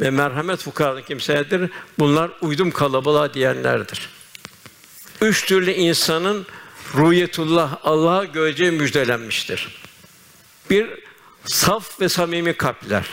[0.00, 1.70] ve merhamet fukarlı kimselerdir.
[1.98, 4.08] Bunlar uydum kalabalığa diyenlerdir.
[5.20, 6.46] Üç türlü insanın
[6.94, 9.80] ruhiyetullah Allah'a göreceği müjdelenmiştir.
[10.70, 10.88] Bir
[11.46, 13.06] saf ve samimi kalpler.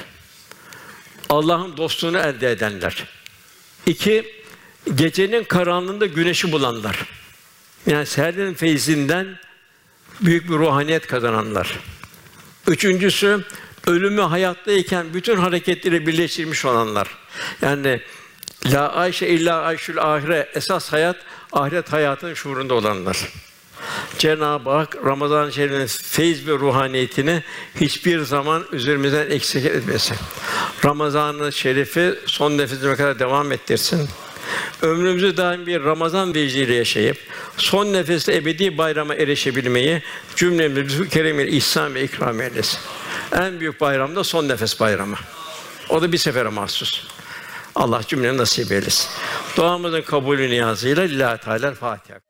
[1.30, 3.07] Allah'ın dostluğunu elde edenler.
[3.86, 4.43] İki,
[4.95, 7.05] gecenin karanlığında güneşi bulanlar.
[7.86, 9.39] Yani seherlerin feyzinden
[10.22, 11.80] büyük bir ruhaniyet kazananlar.
[12.68, 13.45] Üçüncüsü,
[13.88, 17.07] ölümü hayattayken bütün hareketleri birleştirmiş olanlar.
[17.61, 18.01] Yani
[18.65, 21.15] la ayşe illa ayşül ahire esas hayat
[21.53, 23.30] ahiret hayatın şuurunda olanlar.
[24.18, 27.43] Cenab-ı Hak Ramazan-ı feyz ve ruhaniyetini
[27.76, 30.18] hiçbir zaman üzerimizden eksik etmesin.
[30.86, 34.09] Ramazan-ı Şerif'i son nefesime kadar devam ettirsin.
[34.81, 37.17] Ömrümüzü daim bir Ramazan vecdiyle yaşayıp
[37.57, 40.01] son nefeste ebedi bayrama erişebilmeyi
[40.35, 42.79] cümlemizi keremil ihsan ve ikram eylesin.
[43.31, 45.17] En büyük bayram da son nefes bayramı.
[45.89, 47.07] O da bir sefere mahsus.
[47.75, 49.09] Allah cümleni nasip eylesin.
[49.57, 52.26] Duamızın kabulü niyazıyla Lillahi Teala Fatiha.